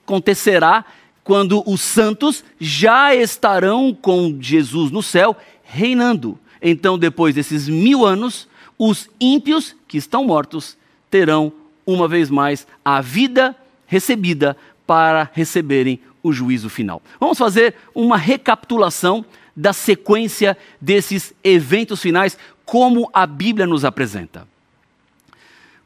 acontecerá 0.05 0.85
quando 1.25 1.63
os 1.69 1.81
santos 1.81 2.45
já 2.61 3.15
estarão 3.15 3.95
com 3.95 4.37
Jesus 4.41 4.91
no 4.91 5.03
céu, 5.03 5.37
reinando. 5.63 6.39
Então, 6.61 6.99
depois 6.99 7.35
desses 7.35 7.69
mil 7.69 8.05
anos, 8.05 8.49
os 8.79 9.09
ímpios 9.21 9.77
que 9.87 9.97
estão 9.97 10.25
mortos 10.25 10.77
terão 11.11 11.53
uma 11.87 12.09
vez 12.09 12.31
mais 12.31 12.67
a 12.85 13.01
vida 13.01 13.57
recebida 13.87 14.57
para 14.87 15.31
receberem 15.33 16.01
o 16.23 16.33
juízo 16.33 16.69
final. 16.69 17.03
Vamos 17.19 17.39
fazer 17.39 17.75
uma 17.95 18.17
recapitulação 18.17 19.25
da 19.55 19.73
sequência 19.73 20.57
desses 20.81 21.35
eventos 21.45 22.01
finais, 22.01 22.39
como 22.65 23.11
a 23.13 23.27
Bíblia 23.27 23.67
nos 23.67 23.85
apresenta. 23.85 24.49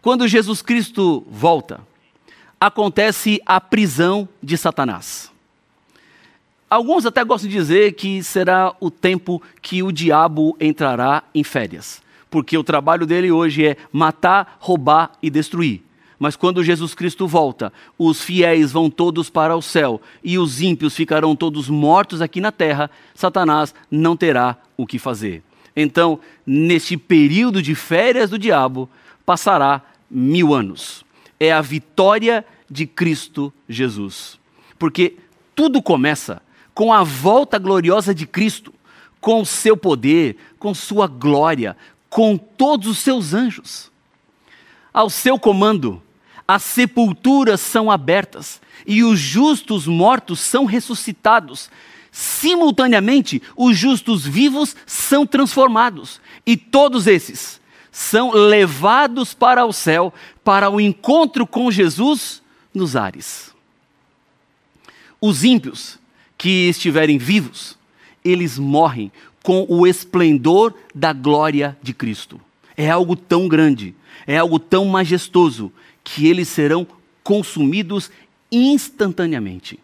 Quando 0.01 0.29
Jesus 0.29 0.63
Cristo 0.63 1.27
volta, 1.29 1.81
acontece 2.61 3.41
a 3.45 3.61
prisão 3.61 4.29
de 4.43 4.57
Satanás. 4.57 5.33
Alguns 6.69 7.07
até 7.07 7.23
gostam 7.23 7.49
de 7.49 7.57
dizer 7.57 7.93
que 7.93 8.23
será 8.25 8.75
o 8.81 8.91
tempo 8.91 9.41
que 9.63 9.85
o 9.85 9.93
diabo 9.93 10.57
entrará 10.61 11.23
em 11.33 11.45
férias, 11.45 12.03
porque 12.29 12.59
o 12.59 12.65
trabalho 12.65 13.07
dele 13.07 13.31
hoje 13.31 13.65
é 13.65 13.77
matar, 13.93 14.57
roubar 14.59 15.13
e 15.23 15.31
destruir. 15.31 15.85
Mas 16.19 16.35
quando 16.35 16.65
Jesus 16.65 16.93
Cristo 16.93 17.29
volta, 17.29 17.73
os 17.97 18.21
fiéis 18.21 18.73
vão 18.73 18.91
todos 18.91 19.31
para 19.31 19.55
o 19.55 19.63
céu 19.63 20.01
e 20.25 20.39
os 20.39 20.61
ímpios 20.61 20.97
ficarão 20.97 21.37
todos 21.37 21.69
mortos 21.69 22.21
aqui 22.21 22.41
na 22.41 22.51
terra, 22.51 22.91
Satanás 23.15 23.73
não 23.89 24.17
terá 24.17 24.57
o 24.77 24.87
que 24.87 24.99
fazer. 24.99 25.45
Então, 25.77 26.19
neste 26.45 26.97
período 26.97 27.63
de 27.63 27.77
férias 27.77 28.31
do 28.31 28.39
diabo, 28.39 28.89
passará 29.25 29.83
mil 30.11 30.53
anos. 30.53 31.05
É 31.39 31.53
a 31.53 31.61
vitória 31.61 32.45
de 32.69 32.87
Cristo 32.87 33.53
Jesus. 33.69 34.39
Porque 34.79 35.17
tudo 35.55 35.83
começa 35.83 36.43
com 36.77 36.93
a 36.93 37.03
volta 37.03 37.59
gloriosa 37.59 38.15
de 38.15 38.27
Cristo, 38.27 38.71
com 39.19 39.41
o 39.41 39.47
seu 39.47 39.79
poder, 39.79 40.37
com 40.59 40.75
sua 40.75 41.07
glória, 41.07 41.75
com 42.11 42.37
todos 42.37 42.87
os 42.87 42.99
seus 42.99 43.33
anjos. 43.33 43.91
Ao 44.93 45.09
seu 45.09 45.39
comando, 45.39 46.03
as 46.47 46.63
sepulturas 46.63 47.63
são 47.63 47.91
abertas 47.91 48.61
e 48.87 49.03
os 49.03 49.19
justos 49.19 49.87
mortos 49.87 50.39
são 50.39 50.67
ressuscitados. 50.67 51.71
Simultaneamente, 52.13 53.43
os 53.57 53.75
justos 53.75 54.27
vivos 54.27 54.77
são 54.85 55.27
transformados 55.27 56.21
e 56.45 56.59
todos 56.59 57.07
esses 57.07 57.59
são 57.91 58.33
levados 58.33 59.33
para 59.33 59.65
o 59.65 59.73
céu 59.73 60.13
para 60.45 60.69
o 60.69 60.79
encontro 60.79 61.47
com 61.47 61.71
Jesus 61.71 62.43
nos 62.75 62.95
ares. 62.95 63.55
Os 65.19 65.43
ímpios 65.43 65.99
que 66.37 66.69
estiverem 66.69 67.19
vivos, 67.19 67.77
eles 68.25 68.59
morrem 68.59 69.11
com 69.43 69.65
o 69.69 69.87
esplendor 69.87 70.75
da 70.95 71.13
glória 71.13 71.77
de 71.83 71.95
Cristo. 71.95 72.41
É 72.77 72.91
algo 72.91 73.15
tão 73.15 73.49
grande, 73.49 73.95
é 74.27 74.37
algo 74.37 74.59
tão 74.59 74.85
majestoso 74.87 75.73
que 76.03 76.27
eles 76.27 76.49
serão 76.49 76.87
consumidos 77.23 78.11
instantaneamente. 78.51 79.79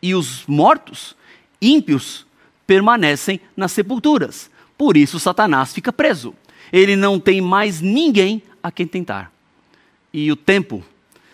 E 0.00 0.14
os 0.14 0.44
mortos, 0.46 1.14
ímpios, 1.60 2.26
permanecem 2.66 3.38
nas 3.56 3.72
sepulturas. 3.72 4.50
Por 4.78 4.96
isso 4.96 5.20
Satanás 5.20 5.72
fica 5.72 5.92
preso. 5.92 6.34
Ele 6.72 6.96
não 6.96 7.20
tem 7.20 7.40
mais 7.40 7.82
ninguém 7.82 8.42
a 8.62 8.70
quem 8.72 8.86
tentar. 8.86 9.30
E 10.10 10.32
o 10.32 10.36
tempo 10.36 10.82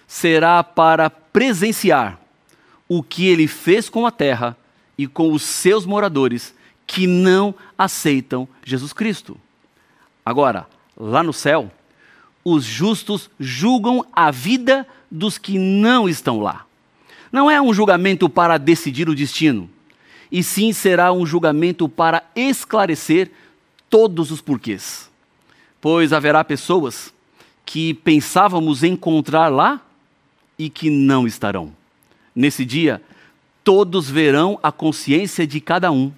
será 0.06 0.64
para 0.64 1.08
presenciar 1.08 2.20
o 2.88 3.04
que 3.04 3.26
ele 3.26 3.46
fez 3.46 3.88
com 3.88 4.04
a 4.04 4.10
terra 4.10 4.56
e 4.98 5.06
com 5.06 5.32
os 5.32 5.42
seus 5.42 5.86
moradores 5.86 6.54
que 6.86 7.06
não 7.06 7.54
aceitam 7.78 8.48
Jesus 8.64 8.92
Cristo. 8.92 9.38
Agora, 10.26 10.66
lá 10.96 11.22
no 11.22 11.32
céu, 11.32 11.70
os 12.44 12.64
justos 12.64 13.30
julgam 13.38 14.04
a 14.12 14.30
vida 14.30 14.86
dos 15.10 15.38
que 15.38 15.58
não 15.58 16.08
estão 16.08 16.40
lá. 16.40 16.66
Não 17.30 17.50
é 17.50 17.60
um 17.60 17.72
julgamento 17.72 18.28
para 18.28 18.58
decidir 18.58 19.08
o 19.08 19.14
destino, 19.14 19.70
e 20.32 20.42
sim 20.42 20.72
será 20.72 21.12
um 21.12 21.24
julgamento 21.24 21.88
para 21.88 22.22
esclarecer 22.34 23.30
todos 23.88 24.30
os 24.30 24.40
porquês. 24.40 25.10
Pois 25.80 26.12
haverá 26.12 26.42
pessoas 26.42 27.12
que 27.64 27.94
pensávamos 27.94 28.82
encontrar 28.82 29.48
lá 29.48 29.80
e 30.58 30.68
que 30.68 30.90
não 30.90 31.26
estarão. 31.26 31.72
Nesse 32.34 32.64
dia, 32.64 33.02
todos 33.68 34.08
verão 34.08 34.58
a 34.62 34.72
consciência 34.72 35.46
de 35.46 35.60
cada 35.60 35.92
um, 35.92 36.10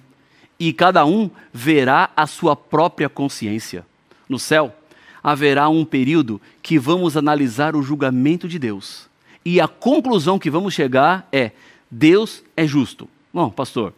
e 0.57 0.71
cada 0.71 1.05
um 1.05 1.29
verá 1.51 2.09
a 2.15 2.25
sua 2.25 2.55
própria 2.55 3.09
consciência. 3.09 3.85
No 4.29 4.39
céu, 4.39 4.73
haverá 5.21 5.67
um 5.67 5.83
período 5.83 6.39
que 6.63 6.79
vamos 6.79 7.17
analisar 7.17 7.75
o 7.75 7.83
julgamento 7.83 8.47
de 8.47 8.57
Deus. 8.57 9.09
E 9.43 9.59
a 9.59 9.67
conclusão 9.67 10.39
que 10.39 10.49
vamos 10.49 10.73
chegar 10.73 11.27
é: 11.29 11.51
Deus 11.91 12.41
é 12.55 12.65
justo. 12.65 13.05
Bom, 13.33 13.49
pastor, 13.49 13.93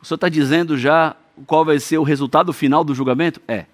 o 0.00 0.04
senhor 0.04 0.14
está 0.14 0.28
dizendo 0.28 0.78
já 0.78 1.16
qual 1.46 1.64
vai 1.64 1.80
ser 1.80 1.98
o 1.98 2.04
resultado 2.04 2.52
final 2.52 2.84
do 2.84 2.94
julgamento? 2.94 3.40
É. 3.48 3.66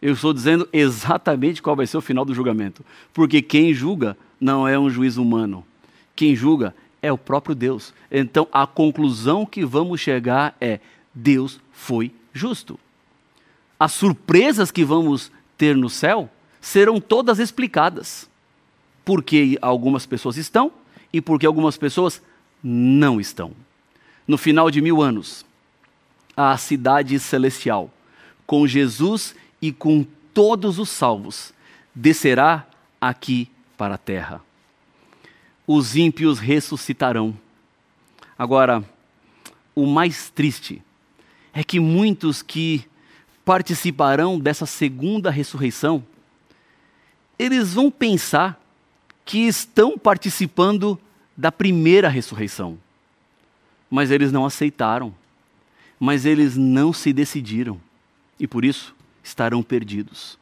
Eu 0.00 0.12
estou 0.12 0.32
dizendo 0.32 0.68
exatamente 0.72 1.60
qual 1.60 1.74
vai 1.74 1.88
ser 1.88 1.96
o 1.96 2.00
final 2.00 2.24
do 2.24 2.32
julgamento. 2.32 2.84
Porque 3.12 3.42
quem 3.42 3.74
julga 3.74 4.16
não 4.40 4.68
é 4.68 4.78
um 4.78 4.88
juiz 4.88 5.16
humano. 5.16 5.66
Quem 6.14 6.36
julga 6.36 6.72
é 7.04 7.12
o 7.12 7.18
próprio 7.18 7.54
Deus. 7.54 7.92
Então 8.10 8.48
a 8.50 8.66
conclusão 8.66 9.44
que 9.44 9.62
vamos 9.62 10.00
chegar 10.00 10.56
é: 10.58 10.80
Deus 11.14 11.60
foi 11.70 12.10
justo. 12.32 12.80
As 13.78 13.92
surpresas 13.92 14.70
que 14.70 14.84
vamos 14.84 15.30
ter 15.58 15.76
no 15.76 15.90
céu 15.90 16.30
serão 16.62 16.98
todas 16.98 17.38
explicadas. 17.38 18.28
Porque 19.04 19.58
algumas 19.60 20.06
pessoas 20.06 20.38
estão 20.38 20.72
e 21.12 21.20
porque 21.20 21.44
algumas 21.44 21.76
pessoas 21.76 22.22
não 22.62 23.20
estão. 23.20 23.52
No 24.26 24.38
final 24.38 24.70
de 24.70 24.80
mil 24.80 25.02
anos, 25.02 25.44
a 26.34 26.56
cidade 26.56 27.18
celestial, 27.20 27.92
com 28.46 28.66
Jesus 28.66 29.34
e 29.60 29.70
com 29.70 30.06
todos 30.32 30.78
os 30.78 30.88
salvos, 30.88 31.52
descerá 31.94 32.66
aqui 32.98 33.50
para 33.76 33.96
a 33.96 33.98
terra. 33.98 34.40
Os 35.66 35.96
ímpios 35.96 36.38
ressuscitarão. 36.38 37.34
Agora, 38.38 38.84
o 39.74 39.86
mais 39.86 40.30
triste 40.30 40.82
é 41.52 41.64
que 41.64 41.80
muitos 41.80 42.42
que 42.42 42.84
participarão 43.44 44.38
dessa 44.38 44.66
segunda 44.66 45.30
ressurreição, 45.30 46.04
eles 47.38 47.74
vão 47.74 47.90
pensar 47.90 48.60
que 49.24 49.38
estão 49.46 49.98
participando 49.98 50.98
da 51.36 51.50
primeira 51.50 52.08
ressurreição. 52.08 52.78
Mas 53.90 54.10
eles 54.10 54.30
não 54.30 54.44
aceitaram. 54.44 55.14
Mas 55.98 56.26
eles 56.26 56.56
não 56.56 56.92
se 56.92 57.12
decidiram. 57.12 57.80
E 58.38 58.46
por 58.46 58.64
isso 58.64 58.94
estarão 59.22 59.62
perdidos. 59.62 60.38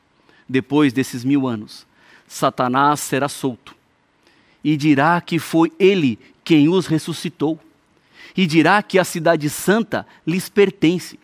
Depois 0.48 0.92
desses 0.92 1.24
mil 1.24 1.46
anos, 1.46 1.86
Satanás 2.26 3.00
será 3.00 3.28
solto 3.28 3.81
e 4.64 4.76
dirá 4.76 5.20
que 5.20 5.38
foi 5.38 5.72
ele 5.78 6.18
quem 6.44 6.68
os 6.68 6.86
ressuscitou. 6.86 7.58
E 8.36 8.46
dirá 8.46 8.82
que 8.82 8.98
a 8.98 9.04
cidade 9.04 9.50
santa 9.50 10.06
lhes 10.26 10.48
pertence 10.48 11.18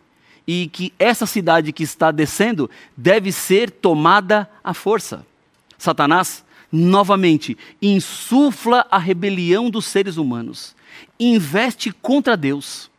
e 0.46 0.66
que 0.66 0.92
essa 0.98 1.26
cidade 1.26 1.72
que 1.72 1.82
está 1.82 2.10
descendo 2.10 2.70
deve 2.96 3.30
ser 3.32 3.70
tomada 3.70 4.48
à 4.64 4.72
força. 4.72 5.26
Satanás 5.76 6.42
novamente 6.72 7.56
insufla 7.80 8.86
a 8.90 8.98
rebelião 8.98 9.68
dos 9.68 9.84
seres 9.84 10.16
humanos, 10.16 10.74
investe 11.20 11.92
contra 11.92 12.36
Deus, 12.36 12.90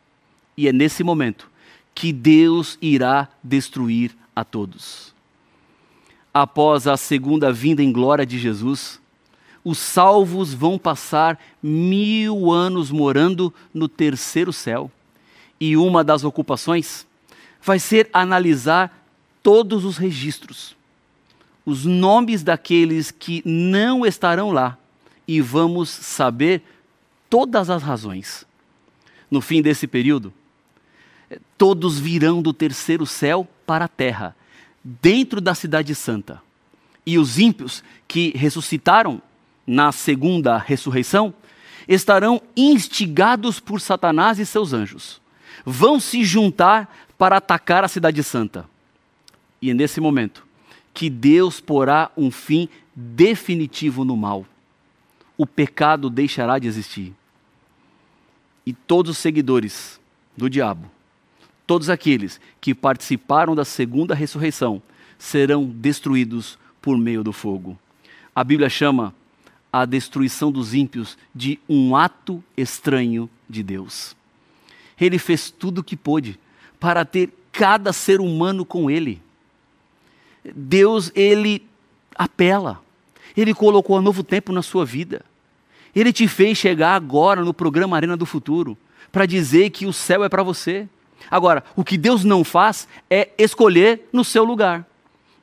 e 0.56 0.68
é 0.68 0.72
nesse 0.72 1.02
momento 1.02 1.50
que 1.92 2.12
Deus 2.12 2.78
irá 2.80 3.28
destruir 3.42 4.16
a 4.34 4.44
todos. 4.44 5.12
Após 6.32 6.86
a 6.86 6.96
segunda 6.96 7.52
vinda 7.52 7.82
em 7.82 7.90
glória 7.90 8.24
de 8.24 8.38
Jesus, 8.38 8.99
os 9.64 9.78
salvos 9.78 10.54
vão 10.54 10.78
passar 10.78 11.38
mil 11.62 12.50
anos 12.50 12.90
morando 12.90 13.52
no 13.72 13.88
terceiro 13.88 14.52
céu. 14.52 14.90
E 15.60 15.76
uma 15.76 16.02
das 16.02 16.24
ocupações 16.24 17.06
vai 17.62 17.78
ser 17.78 18.08
analisar 18.12 19.06
todos 19.42 19.84
os 19.84 19.98
registros 19.98 20.74
os 21.64 21.84
nomes 21.84 22.42
daqueles 22.42 23.10
que 23.10 23.42
não 23.44 24.04
estarão 24.04 24.50
lá 24.50 24.76
e 25.26 25.40
vamos 25.40 25.88
saber 25.88 26.62
todas 27.28 27.70
as 27.70 27.82
razões. 27.82 28.46
No 29.30 29.40
fim 29.40 29.62
desse 29.62 29.86
período, 29.86 30.32
todos 31.56 31.98
virão 31.98 32.42
do 32.42 32.52
terceiro 32.52 33.06
céu 33.06 33.46
para 33.64 33.84
a 33.84 33.88
terra, 33.88 34.34
dentro 34.82 35.40
da 35.40 35.54
Cidade 35.54 35.94
Santa. 35.94 36.42
E 37.06 37.18
os 37.18 37.38
ímpios 37.38 37.84
que 38.08 38.32
ressuscitaram 38.36 39.22
na 39.70 39.92
segunda 39.92 40.58
ressurreição 40.58 41.32
estarão 41.86 42.42
instigados 42.56 43.60
por 43.60 43.80
Satanás 43.80 44.40
e 44.40 44.44
seus 44.44 44.72
anjos. 44.72 45.20
Vão 45.64 46.00
se 46.00 46.24
juntar 46.24 46.92
para 47.16 47.36
atacar 47.36 47.84
a 47.84 47.88
Cidade 47.88 48.20
Santa. 48.24 48.68
E 49.62 49.70
é 49.70 49.74
nesse 49.74 50.00
momento 50.00 50.44
que 50.92 51.08
Deus 51.08 51.60
porá 51.60 52.10
um 52.16 52.32
fim 52.32 52.68
definitivo 52.96 54.04
no 54.04 54.16
mal. 54.16 54.44
O 55.38 55.46
pecado 55.46 56.10
deixará 56.10 56.58
de 56.58 56.66
existir. 56.66 57.14
E 58.66 58.72
todos 58.72 59.12
os 59.12 59.18
seguidores 59.18 60.00
do 60.36 60.50
diabo, 60.50 60.90
todos 61.64 61.88
aqueles 61.88 62.40
que 62.60 62.74
participaram 62.74 63.54
da 63.54 63.64
segunda 63.64 64.16
ressurreição, 64.16 64.82
serão 65.16 65.64
destruídos 65.64 66.58
por 66.82 66.98
meio 66.98 67.22
do 67.22 67.32
fogo. 67.32 67.78
A 68.34 68.42
Bíblia 68.42 68.68
chama 68.68 69.14
a 69.72 69.84
destruição 69.84 70.50
dos 70.50 70.74
ímpios 70.74 71.16
de 71.34 71.58
um 71.68 71.94
ato 71.94 72.42
estranho 72.56 73.30
de 73.48 73.62
Deus. 73.62 74.16
Ele 75.00 75.18
fez 75.18 75.50
tudo 75.50 75.78
o 75.78 75.84
que 75.84 75.96
pôde 75.96 76.38
para 76.78 77.04
ter 77.04 77.30
cada 77.52 77.92
ser 77.92 78.20
humano 78.20 78.64
com 78.64 78.90
ele. 78.90 79.20
Deus, 80.54 81.12
ele 81.14 81.64
apela. 82.14 82.80
Ele 83.36 83.54
colocou 83.54 83.98
um 83.98 84.02
novo 84.02 84.22
tempo 84.22 84.52
na 84.52 84.62
sua 84.62 84.84
vida. 84.84 85.24
Ele 85.94 86.12
te 86.12 86.28
fez 86.28 86.58
chegar 86.58 86.94
agora 86.94 87.42
no 87.42 87.54
programa 87.54 87.96
Arena 87.96 88.16
do 88.16 88.26
Futuro 88.26 88.76
para 89.10 89.26
dizer 89.26 89.70
que 89.70 89.86
o 89.86 89.92
céu 89.92 90.24
é 90.24 90.28
para 90.28 90.42
você. 90.42 90.88
Agora, 91.30 91.64
o 91.76 91.84
que 91.84 91.98
Deus 91.98 92.24
não 92.24 92.44
faz 92.44 92.88
é 93.08 93.30
escolher 93.36 94.08
no 94.12 94.24
seu 94.24 94.44
lugar. 94.44 94.86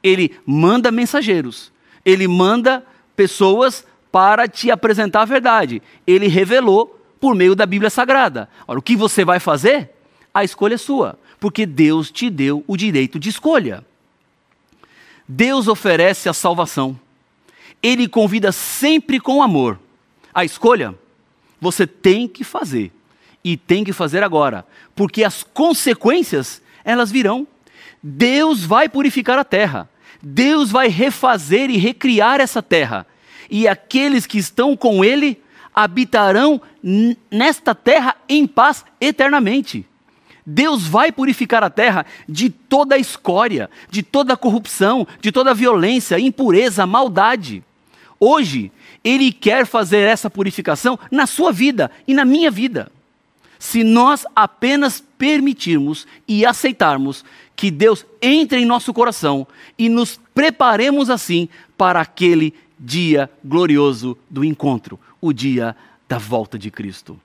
Ele 0.02 0.38
manda 0.46 0.92
mensageiros, 0.92 1.72
ele 2.06 2.28
manda 2.28 2.86
pessoas 3.16 3.86
para 4.12 4.48
te 4.48 4.72
apresentar 4.72 5.22
a 5.22 5.26
verdade. 5.26 5.82
Ele 6.06 6.28
revelou 6.28 7.00
por 7.20 7.36
meio 7.36 7.56
da 7.56 7.66
Bíblia 7.66 7.90
Sagrada. 7.90 8.50
Ora, 8.68 8.80
o 8.80 8.82
que 8.82 8.96
você 8.96 9.26
vai 9.26 9.40
fazer? 9.40 9.92
A 10.34 10.44
escolha 10.44 10.76
é 10.76 10.78
sua, 10.78 11.18
porque 11.40 11.66
Deus 11.66 12.12
te 12.12 12.30
deu 12.30 12.64
o 12.68 12.78
direito 12.78 13.20
de 13.20 13.30
escolha. 13.30 13.84
Deus 15.28 15.68
oferece 15.68 16.30
a 16.30 16.34
salvação. 16.34 16.98
Ele 17.82 18.08
convida 18.08 18.52
sempre 18.52 19.20
com 19.20 19.42
amor. 19.42 19.80
A 20.34 20.46
escolha 20.46 20.96
você 21.60 21.88
tem 21.88 22.28
que 22.28 22.44
fazer 22.44 22.92
e 23.44 23.58
tem 23.58 23.84
que 23.84 23.94
fazer 23.94 24.24
agora, 24.24 24.66
porque 24.96 25.24
as 25.24 25.44
consequências 25.44 26.62
elas 26.84 27.12
virão. 27.12 27.48
Deus 28.02 28.64
vai 28.64 28.88
purificar 28.88 29.38
a 29.40 29.44
terra. 29.44 29.90
Deus 30.22 30.72
vai 30.72 30.88
refazer 30.88 31.70
e 31.70 31.78
recriar 31.78 32.40
essa 32.40 32.62
terra. 32.62 33.06
E 33.50 33.68
aqueles 33.68 34.26
que 34.26 34.38
estão 34.38 34.76
com 34.76 35.04
ele 35.04 35.42
habitarão 35.74 36.60
nesta 37.30 37.76
terra 37.76 38.16
em 38.28 38.48
paz 38.48 38.84
eternamente. 39.00 39.86
Deus 40.50 40.88
vai 40.88 41.12
purificar 41.12 41.64
a 41.64 41.70
terra 41.70 42.06
de 42.28 42.50
toda 42.50 42.96
a 42.96 42.98
escória, 42.98 43.70
de 43.90 44.02
toda 44.02 44.34
a 44.34 44.38
corrupção, 44.38 45.06
de 45.22 45.32
toda 45.32 45.52
a 45.52 45.54
violência, 45.54 46.18
impureza, 46.18 46.86
maldade. 46.86 47.62
Hoje, 48.20 48.72
Ele 49.04 49.32
quer 49.32 49.66
fazer 49.66 50.08
essa 50.08 50.30
purificação 50.30 50.98
na 51.12 51.28
sua 51.28 51.52
vida 51.52 51.92
e 52.08 52.14
na 52.14 52.26
minha 52.26 52.50
vida. 52.50 52.90
Se 53.60 53.84
nós 53.84 54.26
apenas 54.36 55.04
permitirmos 55.18 56.08
e 56.28 56.46
aceitarmos 56.46 57.26
que 57.56 57.70
Deus 57.70 58.06
entre 58.22 58.60
em 58.60 58.66
nosso 58.66 58.94
coração 58.94 59.46
e 59.78 59.90
nos 59.90 60.20
preparemos 60.34 61.10
assim 61.10 61.50
para 61.78 62.00
aquele 62.00 62.54
dia 62.80 63.30
glorioso 63.44 64.18
do 64.30 64.44
encontro, 64.44 65.00
o 65.20 65.34
dia 65.34 65.76
da 66.08 66.18
volta 66.18 66.58
de 66.58 66.72
Cristo. 66.72 67.20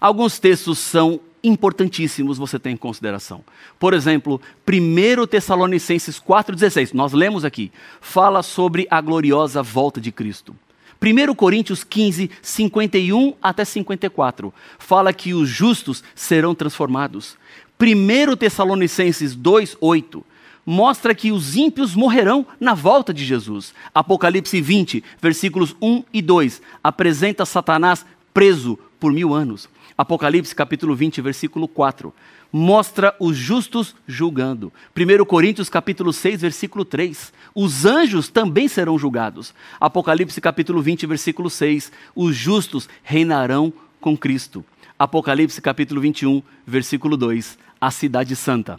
Alguns 0.00 0.38
textos 0.38 0.78
são 0.78 1.20
importantíssimos 1.42 2.38
você 2.38 2.58
tem 2.58 2.74
em 2.74 2.76
consideração. 2.76 3.44
Por 3.78 3.94
exemplo, 3.94 4.40
1 4.66 5.26
Tessalonicenses 5.26 6.20
4,16, 6.20 6.92
nós 6.94 7.12
lemos 7.12 7.44
aqui, 7.44 7.72
fala 8.00 8.42
sobre 8.42 8.86
a 8.90 9.00
gloriosa 9.00 9.62
volta 9.62 10.00
de 10.00 10.10
Cristo. 10.10 10.54
1 11.00 11.34
Coríntios 11.34 11.84
15, 11.84 12.30
51 12.42 13.34
até 13.40 13.64
54, 13.64 14.52
fala 14.78 15.12
que 15.12 15.32
os 15.32 15.48
justos 15.48 16.02
serão 16.14 16.54
transformados. 16.54 17.36
1 17.80 18.36
Tessalonicenses 18.36 19.36
2, 19.36 19.76
8, 19.80 20.24
mostra 20.70 21.14
que 21.14 21.32
os 21.32 21.56
ímpios 21.56 21.94
morrerão 21.94 22.46
na 22.60 22.74
volta 22.74 23.14
de 23.14 23.24
Jesus. 23.24 23.72
Apocalipse 23.94 24.60
20, 24.60 25.02
versículos 25.18 25.74
1 25.80 26.04
e 26.12 26.20
2, 26.20 26.60
apresenta 26.84 27.46
Satanás 27.46 28.04
preso 28.34 28.78
por 29.00 29.10
mil 29.10 29.32
anos. 29.32 29.66
Apocalipse 29.96 30.54
capítulo 30.54 30.94
20, 30.94 31.22
versículo 31.22 31.66
4, 31.66 32.12
mostra 32.52 33.16
os 33.18 33.34
justos 33.34 33.96
julgando. 34.06 34.70
1 34.94 35.24
Coríntios 35.24 35.70
capítulo 35.70 36.12
6, 36.12 36.42
versículo 36.42 36.84
3, 36.84 37.32
os 37.54 37.86
anjos 37.86 38.28
também 38.28 38.68
serão 38.68 38.98
julgados. 38.98 39.54
Apocalipse 39.80 40.38
capítulo 40.38 40.82
20, 40.82 41.06
versículo 41.06 41.48
6, 41.48 41.90
os 42.14 42.36
justos 42.36 42.90
reinarão 43.02 43.72
com 44.02 44.14
Cristo. 44.14 44.62
Apocalipse 44.98 45.62
capítulo 45.62 46.02
21, 46.02 46.42
versículo 46.66 47.16
2, 47.16 47.58
a 47.80 47.90
cidade 47.90 48.36
santa, 48.36 48.78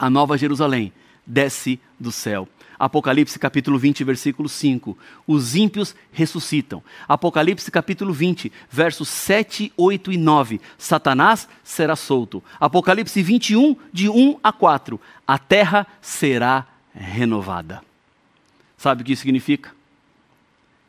a 0.00 0.08
nova 0.08 0.38
Jerusalém, 0.38 0.94
desce 1.26 1.78
do 1.98 2.10
céu. 2.10 2.48
Apocalipse 2.78 3.38
capítulo 3.38 3.78
20, 3.78 4.02
versículo 4.02 4.48
5. 4.48 4.96
Os 5.26 5.54
ímpios 5.54 5.94
ressuscitam. 6.10 6.82
Apocalipse 7.06 7.70
capítulo 7.70 8.10
20, 8.10 8.50
versos 8.70 9.06
7, 9.10 9.70
8 9.76 10.10
e 10.10 10.16
9. 10.16 10.58
Satanás 10.78 11.46
será 11.62 11.94
solto. 11.94 12.42
Apocalipse 12.58 13.22
21, 13.22 13.76
de 13.92 14.08
1 14.08 14.40
a 14.42 14.50
4. 14.50 14.98
A 15.26 15.36
terra 15.36 15.86
será 16.00 16.66
renovada. 16.94 17.82
Sabe 18.78 19.02
o 19.02 19.04
que 19.04 19.12
isso 19.12 19.20
significa? 19.20 19.70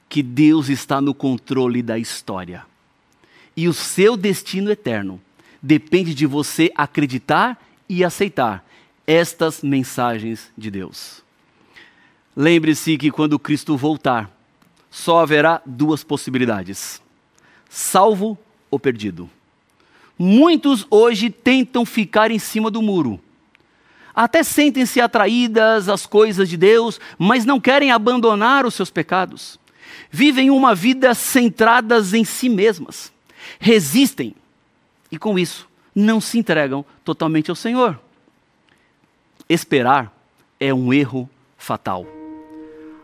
Que 0.08 0.24
Deus 0.24 0.69
está 0.69 1.02
no 1.02 1.13
controle 1.13 1.82
da 1.82 2.00
história. 2.00 2.65
E 3.58 3.67
o 3.67 3.74
seu 3.74 4.15
destino 4.15 4.71
eterno 4.71 5.19
depende 5.62 6.13
de 6.13 6.26
você 6.26 6.71
acreditar 6.74 7.62
e 7.89 8.06
aceitar 8.06 8.65
estas 9.12 9.62
mensagens 9.62 10.52
de 10.58 10.71
Deus. 10.71 11.21
Lembre-se 12.36 12.97
que 12.97 13.12
quando 13.12 13.38
Cristo 13.38 13.76
voltar, 13.76 14.32
só 14.89 15.19
haverá 15.19 15.62
duas 15.65 16.02
possibilidades: 16.02 17.02
salvo 17.69 18.38
ou 18.69 18.80
perdido. 18.80 19.30
Muitos 20.17 20.88
hoje 20.89 21.30
tentam 21.30 21.86
ficar 21.86 22.32
em 22.32 22.39
cima 22.39 22.71
do 22.71 22.82
muro. 22.82 23.19
Até 24.15 24.43
sentem-se 24.43 25.02
atraídas 25.02 25.89
às 25.89 26.06
coisas 26.06 26.47
de 26.47 26.56
Deus, 26.56 27.00
mas 27.17 27.43
não 27.43 27.60
querem 27.60 27.91
abandonar 27.91 28.65
os 28.65 28.76
seus 28.76 28.89
pecados. 28.89 29.60
Vivem 30.10 30.50
uma 30.50 30.76
vida 30.76 31.13
centradas 31.13 32.13
em 32.13 32.24
si 32.24 32.47
mesmas. 32.47 33.12
Resistem 33.60 34.36
e, 35.12 35.17
com 35.17 35.39
isso, 35.39 35.67
não 35.95 36.21
se 36.21 36.38
entregam 36.38 36.86
totalmente 37.04 37.50
ao 37.50 37.56
Senhor. 37.56 38.00
Esperar 39.54 40.18
é 40.62 40.74
um 40.74 40.94
erro 40.94 41.30
fatal. 41.58 42.08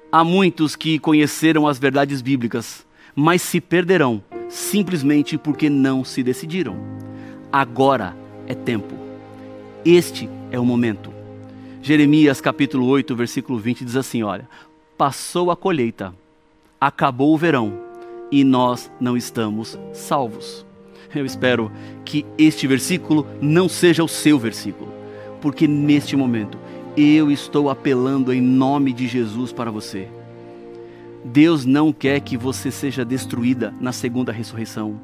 Há 0.09 0.23
muitos 0.23 0.77
que 0.77 0.97
conheceram 0.97 1.67
as 1.67 1.77
verdades 1.77 2.21
bíblicas, 2.21 2.87
mas 3.13 3.41
se 3.41 3.59
perderão 3.59 4.23
simplesmente 4.47 5.37
porque 5.37 5.69
não 5.69 6.05
se 6.05 6.23
decidiram. 6.23 6.77
Agora 7.51 8.15
é 8.47 8.55
tempo. 8.55 8.95
Este 9.83 10.29
é 10.49 10.57
o 10.57 10.63
momento. 10.63 11.11
Jeremias 11.81 12.39
capítulo 12.39 12.87
8, 12.87 13.13
versículo 13.13 13.59
20 13.59 13.83
diz 13.83 13.97
assim: 13.97 14.23
Olha, 14.23 14.47
passou 14.97 15.51
a 15.51 15.55
colheita, 15.57 16.15
acabou 16.79 17.33
o 17.33 17.37
verão 17.37 17.77
e 18.31 18.45
nós 18.45 18.89
não 19.01 19.17
estamos 19.17 19.77
salvos. 19.91 20.65
Eu 21.13 21.25
espero 21.25 21.69
que 22.05 22.25
este 22.37 22.67
versículo 22.67 23.27
não 23.41 23.67
seja 23.67 24.01
o 24.01 24.07
seu 24.07 24.39
versículo, 24.39 24.96
porque 25.41 25.67
neste 25.67 26.15
momento 26.15 26.57
eu 26.95 27.29
estou 27.31 27.69
apelando 27.69 28.33
em 28.33 28.41
nome 28.41 28.91
de 28.91 29.07
Jesus 29.07 29.53
para 29.53 29.69
você. 29.69 30.07
Deus 31.23 31.65
não 31.65 31.91
quer 31.91 32.19
que 32.21 32.37
você 32.37 32.71
seja 32.71 33.03
destruída 33.03 33.73
na 33.79 33.91
segunda 33.91 34.31
ressurreição. 34.31 34.99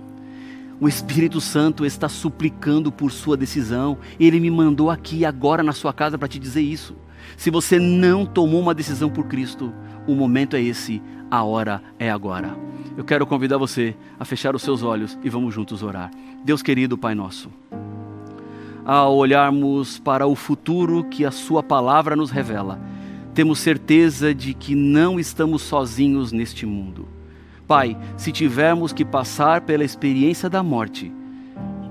O 0.79 0.87
Espírito 0.87 1.39
Santo 1.39 1.85
está 1.85 2.09
suplicando 2.09 2.91
por 2.91 3.11
sua 3.11 3.37
decisão. 3.37 3.97
Ele 4.19 4.39
me 4.39 4.49
mandou 4.49 4.89
aqui 4.89 5.23
agora 5.23 5.61
na 5.61 5.71
sua 5.71 5.93
casa 5.93 6.17
para 6.17 6.27
te 6.27 6.39
dizer 6.39 6.61
isso. 6.61 6.95
Se 7.37 7.49
você 7.49 7.79
não 7.79 8.25
tomou 8.25 8.59
uma 8.59 8.73
decisão 8.73 9.09
por 9.09 9.27
Cristo, 9.27 9.73
o 10.07 10.15
momento 10.15 10.55
é 10.55 10.61
esse, 10.61 11.01
a 11.29 11.43
hora 11.43 11.81
é 11.99 12.09
agora. 12.09 12.55
Eu 12.97 13.03
quero 13.03 13.25
convidar 13.25 13.57
você 13.57 13.95
a 14.19 14.25
fechar 14.25 14.55
os 14.55 14.61
seus 14.61 14.83
olhos 14.83 15.17
e 15.23 15.29
vamos 15.29 15.53
juntos 15.53 15.83
orar. 15.83 16.11
Deus 16.43 16.61
querido, 16.61 16.97
Pai 16.97 17.15
nosso 17.15 17.62
ao 18.85 19.15
olharmos 19.15 19.99
para 19.99 20.27
o 20.27 20.35
futuro 20.35 21.03
que 21.03 21.25
a 21.25 21.31
Sua 21.31 21.63
palavra 21.63 22.15
nos 22.15 22.31
revela, 22.31 22.79
temos 23.33 23.59
certeza 23.59 24.33
de 24.33 24.53
que 24.53 24.75
não 24.75 25.19
estamos 25.19 25.61
sozinhos 25.61 26.31
neste 26.31 26.65
mundo. 26.65 27.07
Pai, 27.67 27.97
se 28.17 28.31
tivermos 28.31 28.93
que 28.93 29.05
passar 29.05 29.61
pela 29.61 29.83
experiência 29.83 30.49
da 30.49 30.61
morte, 30.61 31.11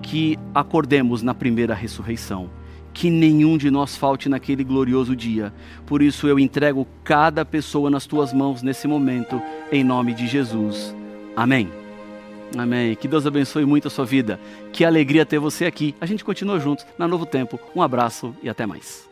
que 0.02 0.38
acordemos 0.54 1.22
na 1.22 1.34
primeira 1.34 1.74
ressurreição, 1.74 2.50
que 2.92 3.10
nenhum 3.10 3.56
de 3.56 3.70
nós 3.70 3.96
falte 3.96 4.28
naquele 4.28 4.62
glorioso 4.62 5.16
dia. 5.16 5.52
Por 5.86 6.02
isso 6.02 6.26
eu 6.26 6.38
entrego 6.38 6.86
cada 7.02 7.44
pessoa 7.44 7.88
nas 7.88 8.06
tuas 8.06 8.32
mãos 8.32 8.62
nesse 8.62 8.86
momento, 8.86 9.40
em 9.70 9.82
nome 9.82 10.12
de 10.14 10.26
Jesus. 10.26 10.94
Amém. 11.34 11.81
Amém. 12.56 12.94
Que 12.94 13.08
Deus 13.08 13.26
abençoe 13.26 13.64
muito 13.64 13.88
a 13.88 13.90
sua 13.90 14.04
vida. 14.04 14.38
Que 14.72 14.84
alegria 14.84 15.26
ter 15.26 15.38
você 15.38 15.64
aqui. 15.64 15.94
A 16.00 16.06
gente 16.06 16.24
continua 16.24 16.60
juntos 16.60 16.86
na 16.98 17.08
Novo 17.08 17.26
Tempo. 17.26 17.58
Um 17.74 17.82
abraço 17.82 18.34
e 18.42 18.48
até 18.48 18.66
mais. 18.66 19.11